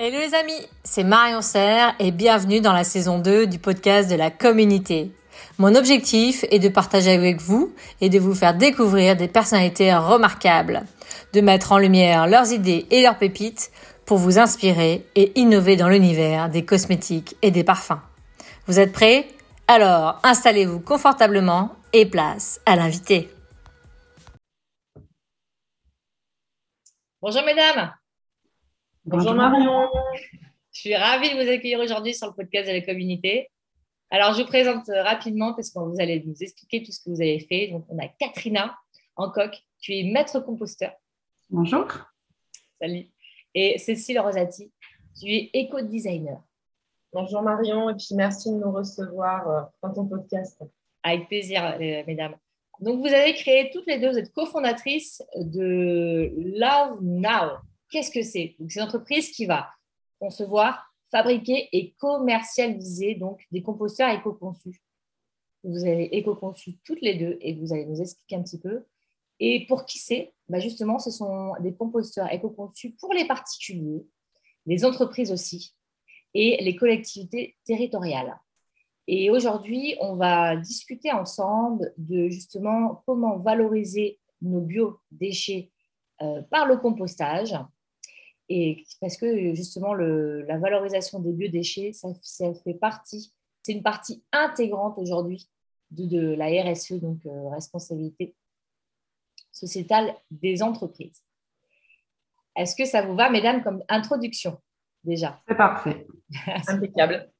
Hello 0.00 0.16
les 0.16 0.32
amis, 0.36 0.64
c'est 0.84 1.02
Marion 1.02 1.42
Serre 1.42 1.92
et 1.98 2.12
bienvenue 2.12 2.60
dans 2.60 2.72
la 2.72 2.84
saison 2.84 3.18
2 3.18 3.48
du 3.48 3.58
podcast 3.58 4.08
de 4.08 4.14
la 4.14 4.30
communauté. 4.30 5.10
Mon 5.58 5.74
objectif 5.74 6.44
est 6.52 6.60
de 6.60 6.68
partager 6.68 7.10
avec 7.10 7.40
vous 7.40 7.74
et 8.00 8.08
de 8.08 8.20
vous 8.20 8.32
faire 8.32 8.54
découvrir 8.54 9.16
des 9.16 9.26
personnalités 9.26 9.92
remarquables, 9.92 10.84
de 11.32 11.40
mettre 11.40 11.72
en 11.72 11.78
lumière 11.78 12.28
leurs 12.28 12.52
idées 12.52 12.86
et 12.92 13.02
leurs 13.02 13.18
pépites 13.18 13.72
pour 14.06 14.18
vous 14.18 14.38
inspirer 14.38 15.04
et 15.16 15.36
innover 15.36 15.74
dans 15.74 15.88
l'univers 15.88 16.48
des 16.48 16.64
cosmétiques 16.64 17.34
et 17.42 17.50
des 17.50 17.64
parfums. 17.64 18.00
Vous 18.68 18.78
êtes 18.78 18.92
prêts? 18.92 19.26
Alors 19.66 20.20
installez-vous 20.22 20.78
confortablement 20.78 21.74
et 21.92 22.06
place 22.06 22.60
à 22.66 22.76
l'invité. 22.76 23.28
Bonjour 27.20 27.42
mesdames. 27.44 27.97
Bonjour 29.10 29.32
Marion. 29.32 29.88
Je 30.70 30.80
suis 30.80 30.94
ravie 30.94 31.30
de 31.30 31.42
vous 31.42 31.50
accueillir 31.50 31.80
aujourd'hui 31.80 32.12
sur 32.12 32.26
le 32.26 32.34
podcast 32.34 32.68
de 32.68 32.74
la 32.74 32.82
communauté. 32.82 33.50
Alors, 34.10 34.34
je 34.34 34.42
vous 34.42 34.46
présente 34.46 34.86
euh, 34.90 35.02
rapidement 35.02 35.54
parce 35.54 35.70
que 35.70 35.78
vous 35.78 35.96
allez 35.98 36.22
nous 36.26 36.34
expliquer 36.42 36.82
tout 36.82 36.92
ce 36.92 37.00
que 37.00 37.08
vous 37.08 37.22
avez 37.22 37.40
fait. 37.40 37.68
Donc, 37.68 37.86
on 37.88 37.98
a 37.98 38.06
Katrina 38.06 38.76
en 39.16 39.30
coq. 39.30 39.56
Tu 39.80 39.96
es 39.96 40.02
maître 40.02 40.40
composteur. 40.40 40.92
Bonjour. 41.48 41.86
Salut. 42.78 43.06
Et 43.54 43.78
Cécile 43.78 44.20
Rosati, 44.20 44.70
tu 45.18 45.26
es 45.26 45.50
éco-designer. 45.54 46.42
Bonjour 47.10 47.40
Marion, 47.40 47.88
et 47.88 47.94
puis 47.94 48.14
merci 48.14 48.50
de 48.50 48.56
nous 48.56 48.72
recevoir 48.72 49.48
euh, 49.48 49.62
dans 49.82 49.94
ton 49.94 50.04
podcast. 50.04 50.62
Avec 51.02 51.28
plaisir, 51.28 51.64
euh, 51.64 52.02
mesdames. 52.06 52.36
Donc, 52.80 53.00
vous 53.00 53.14
avez 53.14 53.32
créé 53.32 53.70
toutes 53.72 53.86
les 53.86 53.98
deux, 53.98 54.10
vous 54.10 54.18
êtes 54.18 54.34
cofondatrices 54.34 55.22
de 55.34 56.30
Love 56.58 56.98
Now. 57.00 57.67
Qu'est-ce 57.90 58.10
que 58.10 58.22
c'est? 58.22 58.56
C'est 58.58 58.74
une 58.76 58.82
entreprise 58.82 59.30
qui 59.30 59.46
va 59.46 59.70
concevoir, 60.18 60.92
fabriquer 61.10 61.68
et 61.72 61.94
commercialiser 61.98 63.14
donc 63.14 63.40
des 63.50 63.62
composteurs 63.62 64.10
éco-conçus. 64.10 64.82
Vous 65.64 65.84
avez 65.84 66.16
éco-conçus 66.16 66.78
toutes 66.84 67.00
les 67.00 67.14
deux 67.14 67.38
et 67.40 67.54
vous 67.54 67.72
allez 67.72 67.86
nous 67.86 68.00
expliquer 68.00 68.36
un 68.36 68.42
petit 68.42 68.60
peu. 68.60 68.84
Et 69.40 69.66
pour 69.66 69.86
qui 69.86 69.98
c'est? 69.98 70.34
Bah 70.48 70.60
Justement, 70.60 70.98
ce 70.98 71.10
sont 71.10 71.52
des 71.60 71.74
composteurs 71.74 72.32
éco-conçus 72.32 72.90
pour 73.00 73.14
les 73.14 73.26
particuliers, 73.26 74.06
les 74.66 74.84
entreprises 74.84 75.32
aussi 75.32 75.74
et 76.34 76.62
les 76.62 76.76
collectivités 76.76 77.56
territoriales. 77.64 78.38
Et 79.06 79.30
aujourd'hui, 79.30 79.96
on 80.00 80.16
va 80.16 80.56
discuter 80.56 81.10
ensemble 81.12 81.94
de 81.96 82.28
justement 82.28 83.02
comment 83.06 83.38
valoriser 83.38 84.18
nos 84.42 84.60
biodéchets 84.60 85.70
euh, 86.20 86.42
par 86.42 86.66
le 86.66 86.76
compostage 86.76 87.54
et 88.48 88.84
parce 89.00 89.16
que 89.16 89.54
justement, 89.54 89.94
la 89.94 90.58
valorisation 90.58 91.20
des 91.20 91.32
biodéchets, 91.32 91.92
ça, 91.92 92.08
ça 92.22 92.52
fait 92.54 92.74
partie, 92.74 93.32
c'est 93.62 93.72
une 93.72 93.82
partie 93.82 94.24
intégrante 94.32 94.98
aujourd'hui 94.98 95.48
de, 95.90 96.34
la 96.34 96.46
RSE, 96.46 96.94
donc 96.94 97.18
euh, 97.26 97.48
responsabilité 97.50 98.34
sociétale 99.52 100.14
des 100.30 100.62
entreprises. 100.62 101.22
Est-ce 102.56 102.74
que 102.76 102.84
ça 102.84 103.02
vous 103.02 103.14
va, 103.14 103.30
mesdames, 103.30 103.62
comme 103.62 103.82
introduction 103.88 104.58
déjà? 105.04 105.40
C'est 105.48 105.56
parfait. 105.56 106.06
Impeccable. 106.68 107.30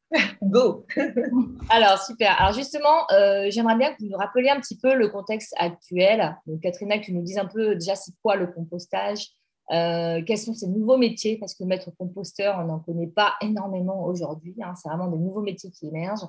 Go 0.43 0.87
Alors, 1.71 1.99
super. 2.03 2.41
Alors, 2.41 2.55
justement, 2.55 3.11
euh, 3.13 3.51
j'aimerais 3.51 3.77
bien 3.77 3.93
que 3.93 3.99
vous 4.01 4.09
nous 4.09 4.17
rappeliez 4.17 4.51
un 4.51 4.61
petit 4.61 4.79
peu 4.79 4.95
le 4.95 5.09
contexte 5.09 5.55
actuel. 5.59 6.37
Donc, 6.47 6.61
Katrina, 6.61 6.99
que 6.99 7.05
tu 7.05 7.13
nous 7.13 7.23
dises 7.23 7.39
un 7.39 7.47
peu 7.47 7.75
déjà 7.75 7.95
c'est 7.95 8.13
quoi 8.23 8.37
le 8.37 8.47
compostage, 8.47 9.29
euh, 9.71 10.23
quels 10.25 10.39
sont 10.39 10.55
ces 10.55 10.69
nouveaux 10.69 10.97
métiers? 10.97 11.37
Parce 11.39 11.55
que 11.55 11.65
maître 11.65 11.91
composteur, 11.99 12.59
on 12.61 12.67
n'en 12.67 12.79
connaît 12.79 13.07
pas 13.07 13.35
énormément 13.41 14.05
aujourd'hui. 14.05 14.55
Hein. 14.63 14.75
c'est 14.77 14.89
vraiment 14.89 15.09
des 15.09 15.19
nouveaux 15.19 15.43
métiers 15.43 15.71
qui 15.71 15.89
émergent. 15.89 16.29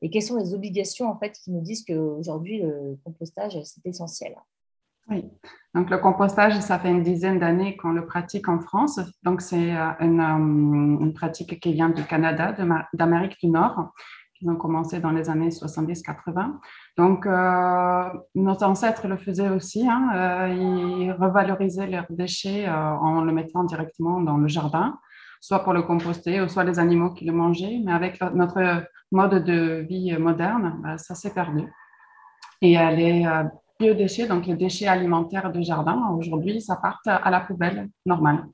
Et 0.00 0.10
quelles 0.10 0.22
sont 0.22 0.36
les 0.36 0.54
obligations 0.54 1.10
en 1.10 1.18
fait 1.18 1.32
qui 1.32 1.50
nous 1.50 1.60
disent 1.60 1.84
qu'aujourd'hui 1.84 2.62
le 2.62 2.96
compostage 3.04 3.58
c'est 3.64 3.84
essentiel? 3.84 4.36
Oui, 5.10 5.24
donc 5.74 5.88
le 5.88 5.96
compostage, 5.98 6.60
ça 6.60 6.78
fait 6.78 6.90
une 6.90 7.02
dizaine 7.02 7.38
d'années 7.38 7.76
qu'on 7.78 7.92
le 7.92 8.04
pratique 8.04 8.46
en 8.48 8.60
France. 8.60 9.00
Donc 9.22 9.40
c'est 9.40 9.74
euh, 9.74 9.90
une, 10.00 10.20
euh, 10.20 11.02
une, 11.02 11.14
pratique 11.14 11.58
qui 11.60 11.72
vient 11.72 11.88
du 11.88 12.04
Canada, 12.04 12.54
d'Amérique 12.92 13.38
du 13.42 13.48
Nord. 13.48 13.92
Ils 14.40 14.50
ont 14.50 14.56
commencé 14.56 15.00
dans 15.00 15.10
les 15.10 15.28
années 15.28 15.48
70-80. 15.48 16.58
Donc, 16.96 17.26
euh, 17.26 18.04
nos 18.34 18.62
ancêtres 18.62 19.08
le 19.08 19.16
faisaient 19.16 19.48
aussi. 19.48 19.86
Hein, 19.88 20.10
euh, 20.14 20.48
ils 20.48 21.12
revalorisaient 21.12 21.88
leurs 21.88 22.06
déchets 22.10 22.68
euh, 22.68 22.72
en 22.72 23.22
le 23.22 23.32
mettant 23.32 23.64
directement 23.64 24.20
dans 24.20 24.36
le 24.36 24.46
jardin, 24.46 24.98
soit 25.40 25.64
pour 25.64 25.72
le 25.72 25.82
composter, 25.82 26.40
ou 26.40 26.48
soit 26.48 26.64
les 26.64 26.78
animaux 26.78 27.10
qui 27.10 27.24
le 27.24 27.32
mangeaient. 27.32 27.80
Mais 27.84 27.92
avec 27.92 28.20
notre 28.34 28.84
mode 29.10 29.44
de 29.44 29.86
vie 29.88 30.16
moderne, 30.18 30.96
ça 30.98 31.14
s'est 31.14 31.34
perdu. 31.34 31.64
Et 32.60 32.76
les 32.76 33.26
biodéchets, 33.80 34.26
donc 34.26 34.46
les 34.46 34.54
déchets 34.54 34.86
alimentaires 34.86 35.50
de 35.52 35.62
jardin, 35.62 36.14
aujourd'hui, 36.16 36.60
ça 36.60 36.76
part 36.76 37.00
à 37.06 37.30
la 37.30 37.40
poubelle 37.40 37.88
normale. 38.04 38.44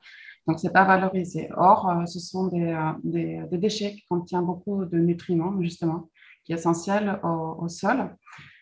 Donc, 0.46 0.60
ce 0.60 0.66
n'est 0.66 0.72
pas 0.72 0.84
valorisé. 0.84 1.48
Or, 1.56 1.88
euh, 1.88 2.06
ce 2.06 2.20
sont 2.20 2.50
euh, 2.52 2.92
des, 3.02 3.42
des, 3.50 3.58
déchets 3.58 3.92
qui 3.94 4.04
contiennent 4.06 4.44
beaucoup 4.44 4.84
de 4.84 4.98
nutriments, 4.98 5.60
justement, 5.62 6.10
qui 6.44 6.52
est 6.52 6.56
essentiel 6.56 7.18
au, 7.22 7.66
sol. 7.68 8.14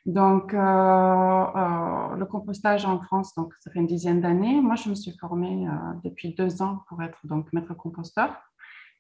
Donc, 0.07 0.55
euh, 0.55 2.17
le 2.17 2.25
compostage 2.27 2.85
en 2.85 3.01
France, 3.01 3.35
donc, 3.35 3.53
ça 3.61 3.71
fait 3.71 3.81
une 3.81 3.87
dizaine 3.87 4.21
d'années. 4.21 4.61
Moi, 4.61 4.77
je 4.77 4.91
me 4.91 4.95
suis 4.95 5.17
formée 5.19 5.67
depuis 6.05 6.35
deux 6.35 6.63
ans 6.63 6.81
pour 6.89 7.03
être 7.03 7.19
donc 7.27 7.53
maître 7.53 7.75
composteur. 7.75 8.33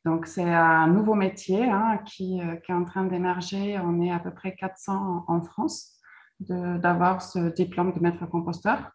Donc, 0.04 0.26
c'est 0.26 0.52
un 0.52 0.88
nouveau 0.88 1.14
métier 1.14 1.64
hein, 1.70 2.00
qui, 2.04 2.40
est 2.40 2.72
en 2.72 2.84
train 2.84 3.04
d'émerger. 3.04 3.78
On 3.78 4.00
est 4.00 4.10
à 4.10 4.18
peu 4.18 4.32
près 4.32 4.56
400 4.56 5.24
en 5.28 5.42
France 5.42 6.00
d'avoir 6.40 7.22
ce 7.22 7.54
diplôme 7.54 7.92
de 7.92 8.00
maître 8.00 8.26
composteur. 8.26 8.90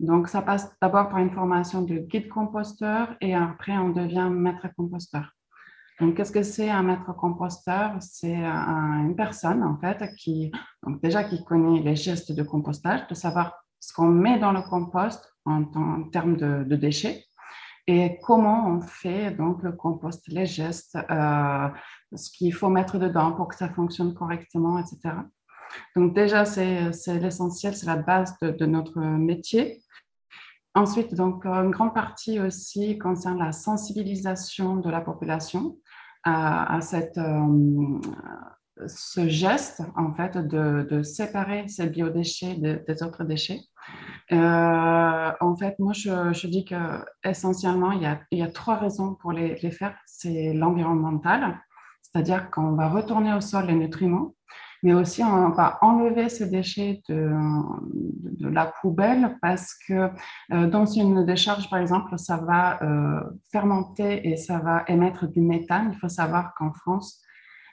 Donc, 0.00 0.28
ça 0.28 0.40
passe 0.40 0.74
d'abord 0.80 1.10
par 1.10 1.18
une 1.18 1.30
formation 1.30 1.82
de 1.82 1.98
guide 1.98 2.28
composteur 2.28 3.14
et 3.20 3.34
après, 3.34 3.76
on 3.76 3.90
devient 3.90 4.30
maître 4.32 4.66
composteur. 4.74 5.36
Donc, 6.00 6.16
qu'est-ce 6.16 6.32
que 6.32 6.42
c'est 6.42 6.70
un 6.70 6.82
maître 6.82 7.14
composteur? 7.14 7.96
C'est 8.00 8.34
une 8.34 9.14
personne, 9.14 9.62
en 9.62 9.76
fait, 9.76 10.02
qui, 10.16 10.50
déjà, 11.02 11.22
qui 11.24 11.44
connaît 11.44 11.80
les 11.80 11.96
gestes 11.96 12.32
de 12.32 12.42
compostage, 12.42 13.06
de 13.08 13.14
savoir 13.14 13.62
ce 13.78 13.92
qu'on 13.92 14.08
met 14.08 14.38
dans 14.38 14.52
le 14.52 14.62
compost 14.62 15.22
en, 15.44 15.64
termes 16.04 16.36
de, 16.36 16.76
déchets 16.76 17.26
et 17.86 18.18
comment 18.22 18.68
on 18.68 18.80
fait 18.80 19.32
donc 19.32 19.62
le 19.62 19.72
compost, 19.72 20.26
les 20.28 20.46
gestes, 20.46 20.96
euh, 21.10 21.68
ce 22.14 22.30
qu'il 22.30 22.54
faut 22.54 22.68
mettre 22.68 22.98
dedans 22.98 23.32
pour 23.32 23.48
que 23.48 23.56
ça 23.56 23.68
fonctionne 23.68 24.14
correctement, 24.14 24.78
etc. 24.78 25.14
Donc 25.96 26.14
déjà, 26.14 26.44
c'est 26.44 26.90
l'essentiel, 27.18 27.74
c'est 27.74 27.86
la 27.86 27.96
base 27.96 28.36
de, 28.40 28.66
notre 28.66 28.98
métier. 29.00 29.82
Ensuite, 30.74 31.14
donc, 31.14 31.44
une 31.46 31.70
grande 31.70 31.94
partie 31.94 32.38
aussi 32.38 32.98
concerne 32.98 33.38
la 33.38 33.52
sensibilisation 33.52 34.76
de 34.76 34.88
la 34.88 35.00
population 35.00 35.78
à, 36.22 36.80
cette, 36.80 37.18
euh, 37.18 37.98
ce 38.86 39.28
geste, 39.28 39.82
en 39.96 40.12
fait, 40.14 40.36
de, 40.36 40.86
de 40.88 41.02
séparer 41.02 41.66
ces 41.68 41.86
biodéchets 41.86 42.54
des 42.56 43.02
autres 43.02 43.24
déchets. 43.24 43.60
Euh, 44.32 45.32
en 45.40 45.56
fait, 45.56 45.78
moi, 45.78 45.92
je, 45.92 46.32
je 46.32 46.46
dis 46.46 46.64
qu'essentiellement, 46.64 47.92
il, 47.92 48.02
y 48.02 48.06
a, 48.06 48.20
il 48.30 48.38
y 48.38 48.42
a 48.42 48.50
trois 48.50 48.76
raisons 48.76 49.14
pour 49.14 49.32
les, 49.32 49.56
les 49.56 49.70
faire. 49.70 49.96
C'est 50.06 50.52
l'environnemental, 50.52 51.60
c'est-à-dire 52.02 52.50
qu'on 52.50 52.72
va 52.74 52.88
retourner 52.88 53.34
au 53.34 53.40
sol 53.40 53.66
les 53.66 53.74
nutriments 53.74 54.34
mais 54.82 54.94
aussi 54.94 55.22
on 55.22 55.50
va 55.50 55.78
enlever 55.82 56.28
ces 56.28 56.48
déchets 56.48 57.02
de, 57.08 57.30
la 58.48 58.66
poubelle 58.80 59.36
parce 59.42 59.74
que 59.86 60.10
euh, 60.52 60.66
dans 60.66 60.86
une 60.86 61.24
décharge, 61.26 61.68
par 61.68 61.78
exemple, 61.78 62.18
ça 62.18 62.38
va 62.38 62.82
euh, 62.82 63.20
fermenter 63.52 64.28
et 64.28 64.36
ça 64.36 64.58
va 64.58 64.82
émettre 64.88 65.28
du 65.28 65.40
méthane. 65.40 65.90
Il 65.92 65.98
faut 65.98 66.08
savoir 66.08 66.54
qu'en 66.54 66.72
France, 66.72 67.22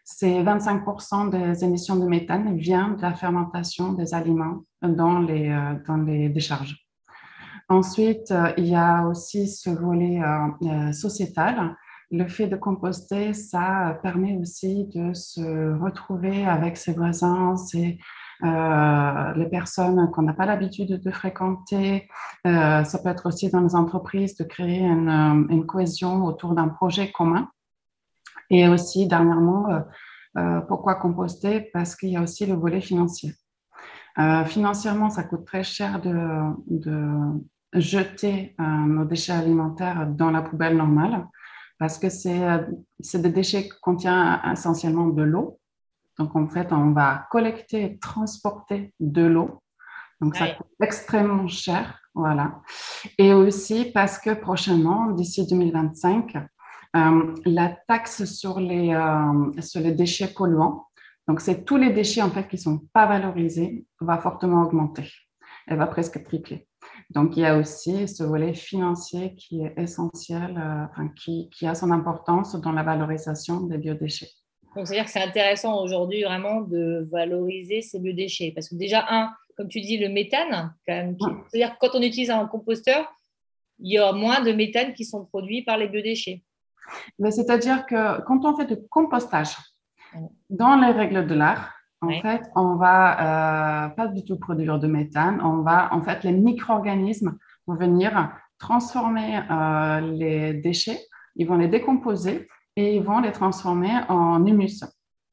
c'est 0.04 0.44
25% 0.44 1.30
des 1.30 1.63
émissions 1.63 1.95
de 1.95 2.06
méthane 2.06 2.57
viennent 2.57 2.98
de 2.98 3.01
la 3.01 3.13
fermentation 3.13 3.94
des 3.94 4.13
aliments 4.13 4.63
dans 4.81 5.19
les, 5.19 5.50
euh, 5.50 5.75
dans 5.88 5.98
les 5.98 6.30
décharges. 6.30 6.75
Ensuite, 7.69 8.33
il 8.57 8.65
y 8.65 8.75
a 8.75 9.06
aussi 9.07 9.50
ce 9.50 9.69
volet 9.69 10.21
sociétal 10.94 11.75
le 12.12 12.27
fait 12.27 12.48
de 12.48 12.56
composter, 12.56 13.33
ça 13.33 14.00
permet 14.01 14.38
aussi 14.38 14.86
de 14.86 15.13
se 15.13 15.77
retrouver 15.80 16.45
avec 16.45 16.77
ses 16.77 16.94
voisins, 16.94 17.56
euh, 18.44 19.33
les 19.33 19.48
personnes 19.48 20.09
qu'on 20.12 20.21
n'a 20.21 20.33
pas 20.33 20.45
l'habitude 20.45 21.01
de 21.01 21.12
fréquenter. 21.12 22.07
Euh, 22.45 22.83
ça 22.83 23.00
peut 23.00 23.09
être 23.09 23.25
aussi 23.27 23.50
dans 23.50 23.62
les 23.62 23.75
entreprises 23.75 24.38
de 24.38 24.44
créer 24.44 24.81
une, 24.81 25.09
euh, 25.51 25.63
cohésion 25.63 26.24
autour 26.24 26.54
d'un 26.54 26.69
projet 26.69 27.12
commun. 27.12 27.50
Et 28.50 28.68
aussi, 28.69 29.07
dernièrement, 29.07 29.65
pourquoi 30.69 30.95
composter? 30.95 31.69
Parce 31.74 31.98
qu'il 31.98 32.10
y 32.10 32.15
a 32.15 32.21
aussi 32.21 32.45
le 32.45 32.53
volet 32.53 32.80
financier. 32.80 33.33
financièrement, 34.45 35.10
ça 35.10 35.24
coûte 35.24 35.44
très 35.45 35.63
cher 35.63 36.00
de, 36.00 36.15
de 36.69 37.10
jeter 37.74 38.56
nos 38.57 39.03
déchets 39.03 39.33
alimentaires 39.33 40.07
dans 40.07 40.31
la 40.31 40.42
poubelle 40.42 40.77
normale. 40.77 41.27
Parce 41.79 41.97
que 41.97 42.09
c'est 42.09 43.21
des 43.21 43.29
déchets 43.29 43.63
qui 43.63 43.79
contiennent 43.81 44.39
essentiellement 44.51 45.07
de 45.07 45.24
l'eau. 45.24 45.59
Donc, 46.18 46.35
en 46.35 46.47
fait, 46.47 46.71
on 46.71 46.91
va 46.91 47.27
collecter 47.29 47.83
et 47.83 48.00
transporter 48.00 48.94
de 49.00 49.24
l'eau. 49.24 49.62
Donc, 50.19 50.35
ça 50.35 50.47
coûte 50.47 50.68
extrêmement 50.81 51.47
cher. 51.47 52.00
Voilà. 52.15 52.62
Et 53.19 53.33
aussi 53.33 53.91
parce 53.94 54.18
que 54.18 54.33
prochainement, 54.33 55.12
d'ici 55.12 55.45
2025, 55.45 56.35
euh, 56.95 57.35
la 57.45 57.69
taxe 57.88 58.25
sur 58.25 58.59
les, 58.59 58.91
euh, 58.91 59.62
sur 59.62 59.81
les 59.81 59.91
déchets 59.91 60.33
polluants, 60.33 60.88
donc 61.27 61.41
c'est 61.41 61.63
tous 61.63 61.77
les 61.77 61.91
déchets 61.91 62.24
en 62.24 62.31
fait 62.31 62.47
qui 62.47 62.56
ne 62.56 62.62
sont 62.62 62.81
pas 62.91 63.06
valorisés, 63.06 63.85
va 64.00 64.18
fortement 64.18 64.63
augmenter. 64.63 65.12
Elle 65.68 65.77
va 65.77 65.85
presque 65.85 66.24
tripler. 66.24 66.68
Donc, 67.09 67.38
il 67.38 67.42
y 67.42 67.45
a 67.45 67.57
aussi 67.57 68.07
ce 68.07 68.24
volet 68.24 68.54
financier 68.54 69.33
qui 69.36 69.62
est 69.63 69.74
essentiel, 69.77 70.57
euh, 70.57 70.86
enfin, 70.92 71.07
qui, 71.09 71.50
qui, 71.50 71.65
a 71.65 71.74
son 71.74 71.92
importance 71.92 72.56
dans 72.56 72.74
la 72.74 72.83
valorisation 72.83 73.62
des 73.62 73.77
biodéchets. 73.77 74.30
Donc, 74.75 74.88
c'est-à-dire 74.88 75.06
que 75.06 75.12
c'est 75.12 75.24
intéressant 75.24 75.81
aujourd'hui 75.81 76.24
vraiment 76.24 76.62
de 76.62 77.07
valoriser 77.09 77.81
ces 77.81 78.00
biodéchets. 78.00 78.51
Parce 78.54 78.68
que 78.69 78.75
déjà, 78.75 79.06
un, 79.09 79.31
comme 79.56 79.69
tu 79.69 79.80
dis, 79.80 79.98
le 79.98 80.09
méthane, 80.09 80.75
c'est-à-dire 80.86 81.74
que 81.74 81.77
quand 81.80 81.95
on 81.98 82.01
utilise 82.01 82.30
un 82.30 82.45
composteur, 82.45 83.12
il 83.80 83.94
y 83.94 83.98
a 83.98 84.12
moins 84.12 84.42
de 84.42 84.51
méthane 84.51 84.94
qui 84.94 85.06
sont 85.06 85.25
produits 85.25 85.63
par 85.63 85.77
les 85.77 85.88
biodéchets. 85.88 86.44
C'est-à-dire 87.30 87.86
que 87.86 88.21
quand 88.21 88.44
on 88.45 88.56
fait 88.56 88.65
du 88.65 88.88
compostage, 88.89 89.56
dans 90.50 90.75
les 90.75 90.92
règles 90.92 91.27
de 91.27 91.33
l'art, 91.33 91.76
en 92.01 92.21
fait, 92.21 92.44
on 92.55 92.75
va 92.75 93.88
euh, 93.88 93.89
pas 93.89 94.07
du 94.07 94.23
tout 94.23 94.38
produire 94.38 94.77
de 94.79 94.88
méthane. 94.88 95.41
On 95.44 95.61
va, 95.61 95.94
en 95.94 96.01
fait, 96.01 96.23
les 96.23 96.31
micro-organismes 96.31 97.38
vont 97.65 97.75
venir 97.75 98.31
transformer 98.59 99.39
euh, 99.49 99.99
les 100.01 100.53
déchets, 100.53 100.99
ils 101.35 101.47
vont 101.47 101.57
les 101.57 101.67
décomposer 101.67 102.47
et 102.75 102.95
ils 102.95 103.03
vont 103.03 103.19
les 103.19 103.31
transformer 103.31 103.91
en 104.09 104.45
humus. 104.45 104.83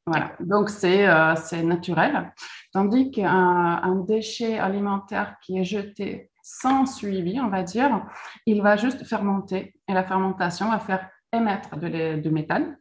Voilà, 0.07 0.33
donc 0.39 0.69
c'est 0.69 1.07
euh, 1.07 1.33
naturel. 1.63 2.31
Tandis 2.71 3.11
qu'un 3.11 4.03
déchet 4.07 4.59
alimentaire 4.59 5.37
qui 5.41 5.57
est 5.57 5.63
jeté 5.63 6.29
sans 6.43 6.85
suivi, 6.85 7.39
on 7.39 7.49
va 7.49 7.63
dire, 7.63 8.05
il 8.45 8.61
va 8.61 8.75
juste 8.75 9.03
fermenter 9.05 9.73
et 9.87 9.93
la 9.93 10.03
fermentation 10.03 10.69
va 10.69 10.79
faire 10.79 11.09
émettre 11.33 11.77
de, 11.77 12.21
de 12.21 12.29
méthane, 12.29 12.77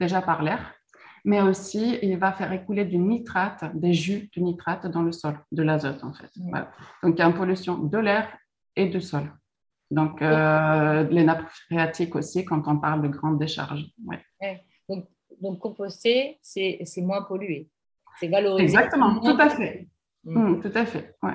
déjà 0.00 0.22
par 0.22 0.42
l'air, 0.42 0.74
mais 1.24 1.40
aussi 1.40 1.98
il 2.02 2.16
va 2.18 2.32
faire 2.32 2.52
écouler 2.52 2.84
du 2.84 2.98
nitrate, 2.98 3.64
des 3.74 3.92
jus 3.92 4.30
de 4.36 4.40
nitrate 4.42 4.86
dans 4.86 5.02
le 5.02 5.12
sol, 5.12 5.38
de 5.50 5.62
l'azote 5.62 6.04
en 6.04 6.12
fait. 6.12 6.30
Donc 7.02 7.14
il 7.16 7.18
y 7.18 7.22
a 7.22 7.26
une 7.26 7.34
pollution 7.34 7.78
de 7.78 7.98
l'air 7.98 8.28
et 8.76 8.86
du 8.86 9.00
sol. 9.00 9.32
Donc 9.90 10.20
euh, 10.22 11.04
les 11.04 11.24
nappes 11.24 11.48
phréatiques 11.68 12.14
aussi 12.16 12.44
quand 12.44 12.62
on 12.66 12.78
parle 12.78 13.02
de 13.02 13.08
grandes 13.08 13.38
décharges. 13.38 13.86
Donc, 14.88 15.06
donc, 15.40 15.58
composter, 15.58 16.38
c'est 16.42 16.84
moins 16.98 17.22
pollué. 17.22 17.68
C'est 18.20 18.28
valorisé. 18.28 18.64
Exactement, 18.64 19.18
tout 19.20 19.36
à 19.38 19.48
fait. 19.48 19.88
Mm. 20.24 20.38
Mm, 20.38 20.60
tout 20.60 20.72
à 20.74 20.86
fait, 20.86 21.16
ouais. 21.22 21.34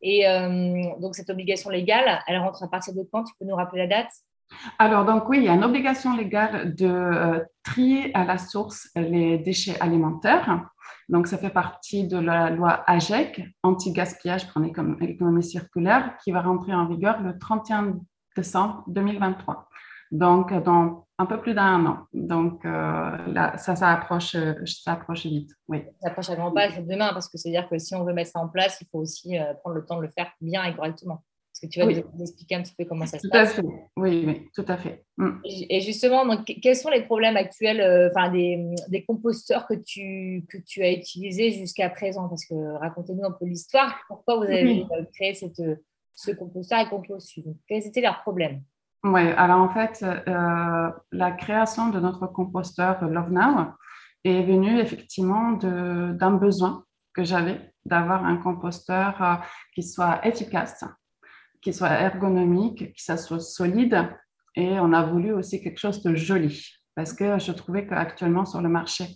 Et 0.00 0.26
euh, 0.26 0.98
donc 0.98 1.14
cette 1.14 1.30
obligation 1.30 1.70
légale, 1.70 2.20
elle 2.26 2.38
rentre 2.38 2.62
à 2.62 2.68
partir 2.68 2.94
de 2.94 3.02
quand? 3.02 3.24
Tu 3.24 3.34
peux 3.38 3.44
nous 3.44 3.54
rappeler 3.54 3.86
la 3.86 3.86
date? 3.86 4.10
Alors, 4.78 5.04
donc 5.04 5.28
oui, 5.28 5.38
il 5.38 5.44
y 5.44 5.48
a 5.48 5.54
une 5.54 5.64
obligation 5.64 6.16
légale 6.16 6.74
de 6.74 6.86
euh, 6.86 7.40
trier 7.62 8.14
à 8.14 8.24
la 8.24 8.38
source 8.38 8.88
les 8.94 9.38
déchets 9.38 9.78
alimentaires. 9.80 10.62
Donc, 11.08 11.26
ça 11.26 11.38
fait 11.38 11.50
partie 11.50 12.06
de 12.06 12.18
la 12.18 12.50
loi 12.50 12.84
AGEC, 12.86 13.42
anti-gaspillage 13.62 14.48
pour 14.48 14.60
l'économie 14.60 15.42
circulaire, 15.42 16.16
qui 16.22 16.30
va 16.30 16.42
rentrer 16.42 16.74
en 16.74 16.86
vigueur 16.86 17.20
le 17.20 17.38
31 17.38 17.98
décembre 18.36 18.84
2023. 18.86 19.68
Donc, 20.10 20.52
dans 20.62 21.06
un 21.18 21.26
peu 21.26 21.40
plus 21.40 21.54
d'un 21.54 21.86
an. 21.86 22.06
Donc, 22.12 22.64
euh, 22.64 23.16
là, 23.28 23.56
ça, 23.56 23.76
ça 23.76 23.90
approche, 23.90 24.36
ça 24.64 24.92
approche 24.92 25.24
vite. 25.24 25.50
Oui. 25.68 25.84
Ça 26.00 26.10
approche 26.10 26.30
à 26.30 26.36
grands 26.36 26.52
pas, 26.52 26.70
c'est 26.70 26.86
demain, 26.86 27.12
parce 27.12 27.28
que 27.28 27.38
c'est-à-dire 27.38 27.68
que 27.68 27.78
si 27.78 27.94
on 27.94 28.04
veut 28.04 28.12
mettre 28.12 28.30
ça 28.30 28.40
en 28.40 28.48
place, 28.48 28.78
il 28.80 28.86
faut 28.90 28.98
aussi 28.98 29.38
euh, 29.38 29.54
prendre 29.60 29.76
le 29.76 29.84
temps 29.84 29.96
de 29.96 30.02
le 30.02 30.10
faire 30.10 30.30
bien 30.40 30.64
et 30.64 30.74
correctement. 30.74 31.22
Que 31.62 31.68
tu 31.68 31.78
vas 31.78 31.86
nous 31.86 32.20
expliquer 32.20 32.56
un 32.56 32.62
petit 32.62 32.74
peu 32.76 32.84
comment 32.84 33.06
ça 33.06 33.20
se 33.20 33.28
passe. 33.28 33.60
Oui, 33.96 34.24
oui, 34.26 34.48
tout 34.52 34.64
à 34.66 34.76
fait. 34.76 35.04
Mm. 35.16 35.30
Et 35.44 35.80
justement, 35.80 36.26
donc, 36.26 36.44
quels 36.60 36.74
sont 36.74 36.90
les 36.90 37.02
problèmes 37.02 37.36
actuels, 37.36 37.80
euh, 37.80 38.30
des, 38.32 38.74
des, 38.88 39.04
composteurs 39.04 39.68
que 39.68 39.74
tu, 39.74 40.44
que 40.48 40.58
tu 40.58 40.82
as 40.82 40.90
utilisés 40.90 41.52
jusqu'à 41.52 41.88
présent? 41.88 42.28
Parce 42.28 42.44
que 42.46 42.54
racontez-nous 42.78 43.24
un 43.24 43.30
peu 43.30 43.46
l'histoire. 43.46 43.96
Pourquoi 44.08 44.38
vous 44.38 44.42
avez 44.42 44.82
euh, 44.82 45.04
créé 45.14 45.34
cette, 45.34 45.62
ce 46.14 46.32
composteur 46.32 46.80
et 46.80 46.88
compost 46.88 47.38
Quels 47.68 47.86
étaient 47.86 48.00
leurs 48.00 48.22
problèmes? 48.22 48.62
Oui, 49.04 49.28
alors 49.36 49.60
en 49.60 49.68
fait, 49.68 50.04
euh, 50.04 50.90
la 51.12 51.30
création 51.30 51.90
de 51.90 52.00
notre 52.00 52.26
composteur 52.26 53.04
Love 53.04 53.30
Now 53.30 53.66
est 54.24 54.42
venue 54.42 54.80
effectivement 54.80 55.52
d'un 55.52 56.32
besoin 56.32 56.84
que 57.14 57.22
j'avais 57.22 57.72
d'avoir 57.84 58.24
un 58.24 58.36
composteur 58.36 59.42
qui 59.74 59.82
soit 59.82 60.26
efficace 60.26 60.84
qui 61.62 61.72
soit 61.72 62.00
ergonomique, 62.00 62.92
qui 62.92 63.02
soit 63.04 63.40
solide. 63.40 64.08
Et 64.54 64.78
on 64.80 64.92
a 64.92 65.04
voulu 65.04 65.32
aussi 65.32 65.62
quelque 65.62 65.78
chose 65.78 66.02
de 66.02 66.14
joli 66.14 66.62
parce 66.94 67.12
que 67.12 67.38
je 67.38 67.52
trouvais 67.52 67.86
qu'actuellement 67.86 68.44
sur 68.44 68.60
le 68.60 68.68
marché, 68.68 69.06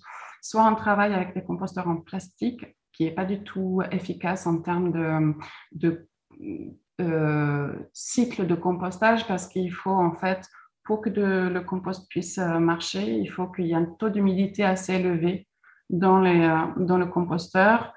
soit 0.41 0.65
on 0.65 0.75
travaille 0.75 1.13
avec 1.13 1.35
des 1.35 1.45
composteurs 1.45 1.89
en 1.89 1.97
plastique 1.97 2.65
qui 2.93 3.05
n'est 3.05 3.15
pas 3.15 3.27
du 3.27 3.43
tout 3.43 3.83
efficace 3.91 4.47
en 4.47 4.63
termes 4.63 5.35
de, 5.73 6.09
euh, 7.01 7.75
cycle 7.93 8.47
de 8.47 8.55
compostage 8.55 9.27
parce 9.27 9.47
qu'il 9.47 9.71
faut 9.73 9.91
en 9.91 10.13
fait, 10.13 10.49
pour 10.85 11.03
que 11.03 11.11
le 11.11 11.61
compost 11.61 12.09
puisse 12.09 12.39
marcher, 12.39 13.13
il 13.13 13.27
faut 13.27 13.49
qu'il 13.49 13.67
y 13.67 13.73
ait 13.73 13.75
un 13.75 13.85
taux 13.85 14.09
d'humidité 14.09 14.65
assez 14.65 14.95
élevé 14.95 15.47
dans, 15.91 16.25
euh, 16.25 16.67
dans 16.79 16.97
le 16.97 17.07
composteur 17.07 17.93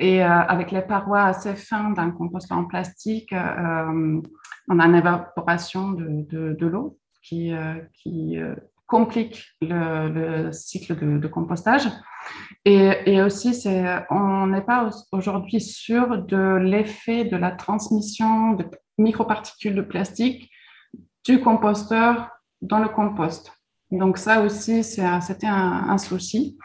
et 0.00 0.22
euh, 0.22 0.28
avec 0.28 0.70
les 0.70 0.82
parois 0.82 1.24
assez 1.24 1.56
fines 1.56 1.94
d'un 1.94 2.10
composteur 2.10 2.58
en 2.58 2.64
plastique, 2.64 3.32
euh, 3.32 4.20
on 4.68 4.78
a 4.78 4.86
une 4.86 4.94
évaporation 4.94 5.90
de, 5.90 6.54
de, 6.54 6.66
l'eau 6.66 6.98
qui, 7.22 7.52
euh, 7.52 7.74
qui 7.94 8.38
complique 8.86 9.44
le, 9.60 10.50
cycle 10.52 11.18
de, 11.18 11.28
compostage. 11.28 11.88
Et, 12.64 12.90
et 13.06 13.22
aussi, 13.22 13.66
on 14.10 14.46
n'est 14.46 14.62
pas 14.62 14.90
aujourd'hui 15.12 15.60
sûr 15.60 16.18
de 16.18 16.56
l'effet 16.56 17.24
de 17.24 17.36
la 17.36 17.50
transmission 17.50 18.52
de 18.52 18.66
microparticules 18.98 19.74
de 19.74 19.82
plastique 19.82 20.50
du 21.24 21.40
composteur 21.40 22.30
dans 22.60 22.78
le 22.78 22.88
compost. 22.88 23.52
Donc 23.90 24.18
ça 24.18 24.42
aussi, 24.42 24.84
c'était 24.84 25.46
un, 25.46 25.88
un, 25.88 25.98
souci. 25.98 26.58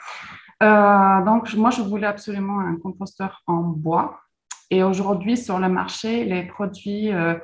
Euh, 0.61 1.25
donc, 1.25 1.53
moi, 1.55 1.69
je 1.71 1.81
voulais 1.81 2.07
absolument 2.07 2.59
un 2.59 2.75
composteur 2.77 3.41
en 3.47 3.61
bois. 3.61 4.19
Et 4.69 4.83
aujourd'hui, 4.83 5.37
sur 5.37 5.59
le 5.59 5.69
marché, 5.69 6.25
les 6.25 6.43
produits 6.43 7.11
euh, 7.11 7.35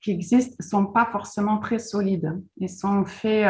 qui 0.00 0.12
existent 0.12 0.56
ne 0.58 0.64
sont 0.64 0.86
pas 0.86 1.06
forcément 1.06 1.58
très 1.58 1.78
solides. 1.78 2.40
Ils 2.56 2.68
sont 2.68 3.04
faits 3.04 3.46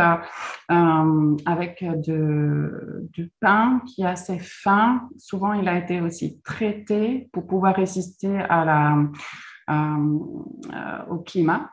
euh, 0.71 1.37
avec 1.45 1.85
du 2.02 3.33
pain 3.40 3.81
qui 3.87 4.02
est 4.02 4.07
assez 4.07 4.38
fin. 4.38 5.09
Souvent, 5.19 5.52
il 5.52 5.69
a 5.69 5.78
été 5.78 6.00
aussi 6.00 6.40
traité 6.43 7.28
pour 7.33 7.47
pouvoir 7.47 7.75
résister 7.75 8.43
au 11.11 11.19
climat. 11.19 11.71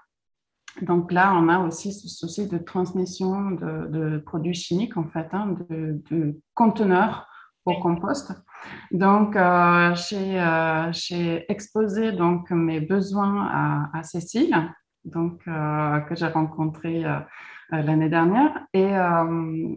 Donc 0.82 1.12
là, 1.12 1.34
on 1.36 1.48
a 1.48 1.60
aussi 1.60 1.94
ce 1.94 2.08
souci 2.10 2.48
de 2.48 2.58
transmission 2.58 3.51
de, 3.51 4.17
produits 4.25 4.53
chimiques, 4.53 4.98
en 4.98 5.08
fait, 5.08 5.27
hein, 5.32 5.55
de, 5.70 6.39
conteneurs 6.53 7.27
au 7.65 7.74
compost. 7.79 8.34
Donc, 8.91 9.36
euh, 9.36 9.96
euh, 10.13 10.91
j'ai 10.91 11.51
exposé 11.51 12.12
donc, 12.12 12.51
mes 12.51 12.82
besoins 12.82 13.89
à, 13.94 14.03
Cécile, 14.03 14.55
donc, 15.05 15.41
euh, 15.48 16.00
que 16.01 16.15
j'ai 16.15 16.27
rencontrée 16.27 17.03
l'année 17.72 18.10
dernière. 18.10 18.65
Et, 18.74 18.91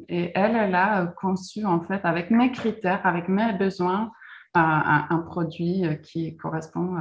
et, 0.09 0.33
elle, 0.35 0.57
elle 0.57 0.75
a 0.75 1.07
conçu, 1.07 1.65
en 1.65 1.81
fait, 1.81 2.05
avec 2.05 2.31
mes 2.31 2.51
critères, 2.51 3.07
avec 3.07 3.29
mes 3.29 3.53
besoins, 3.53 4.11
un, 4.55 5.25
produit 5.27 5.85
qui 6.03 6.37
correspond 6.37 6.97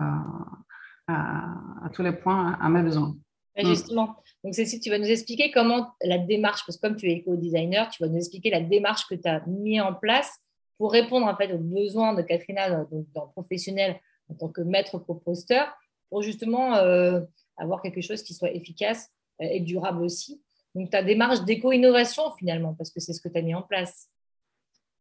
à, 1.07 1.55
à 1.83 1.89
tous 1.89 2.03
les 2.03 2.11
points 2.11 2.55
à 2.61 2.69
mes 2.69 2.83
besoins. 2.83 3.15
Mm. 3.63 3.67
Justement. 3.67 4.15
Donc, 4.43 4.53
Cécile, 4.53 4.79
tu 4.79 4.89
vas 4.89 4.99
nous 4.99 5.09
expliquer 5.09 5.51
comment 5.51 5.87
la 6.01 6.17
démarche, 6.17 6.63
parce 6.65 6.77
que 6.77 6.87
comme 6.87 6.95
tu 6.95 7.09
es 7.09 7.13
éco-designer, 7.13 7.89
tu 7.89 8.03
vas 8.03 8.09
nous 8.09 8.17
expliquer 8.17 8.49
la 8.49 8.61
démarche 8.61 9.07
que 9.07 9.15
tu 9.15 9.27
as 9.27 9.45
mis 9.47 9.81
en 9.81 9.93
place 9.93 10.39
pour 10.77 10.91
répondre 10.91 11.25
en 11.25 11.35
fait 11.35 11.51
aux 11.53 11.57
besoins 11.57 12.13
de 12.13 12.21
Katrina 12.21 12.85
donc, 12.85 13.07
dans 13.13 13.27
professionnel 13.27 13.99
en 14.29 14.35
tant 14.35 14.49
que 14.49 14.61
maître 14.61 14.99
composteur, 14.99 15.73
pour 16.09 16.21
justement 16.21 16.75
euh, 16.75 17.21
avoir 17.57 17.81
quelque 17.81 18.01
chose 18.01 18.21
qui 18.23 18.33
soit 18.33 18.51
efficace 18.51 19.09
euh, 19.41 19.45
et 19.45 19.59
durable 19.59 20.03
aussi. 20.03 20.41
Donc, 20.75 20.89
ta 20.91 21.01
démarche 21.01 21.43
d'éco-innovation 21.45 22.31
finalement, 22.37 22.75
parce 22.75 22.91
que 22.91 22.99
c'est 22.99 23.13
ce 23.13 23.21
que 23.21 23.29
tu 23.29 23.37
as 23.37 23.41
mis 23.41 23.55
en 23.55 23.63
place. 23.63 24.09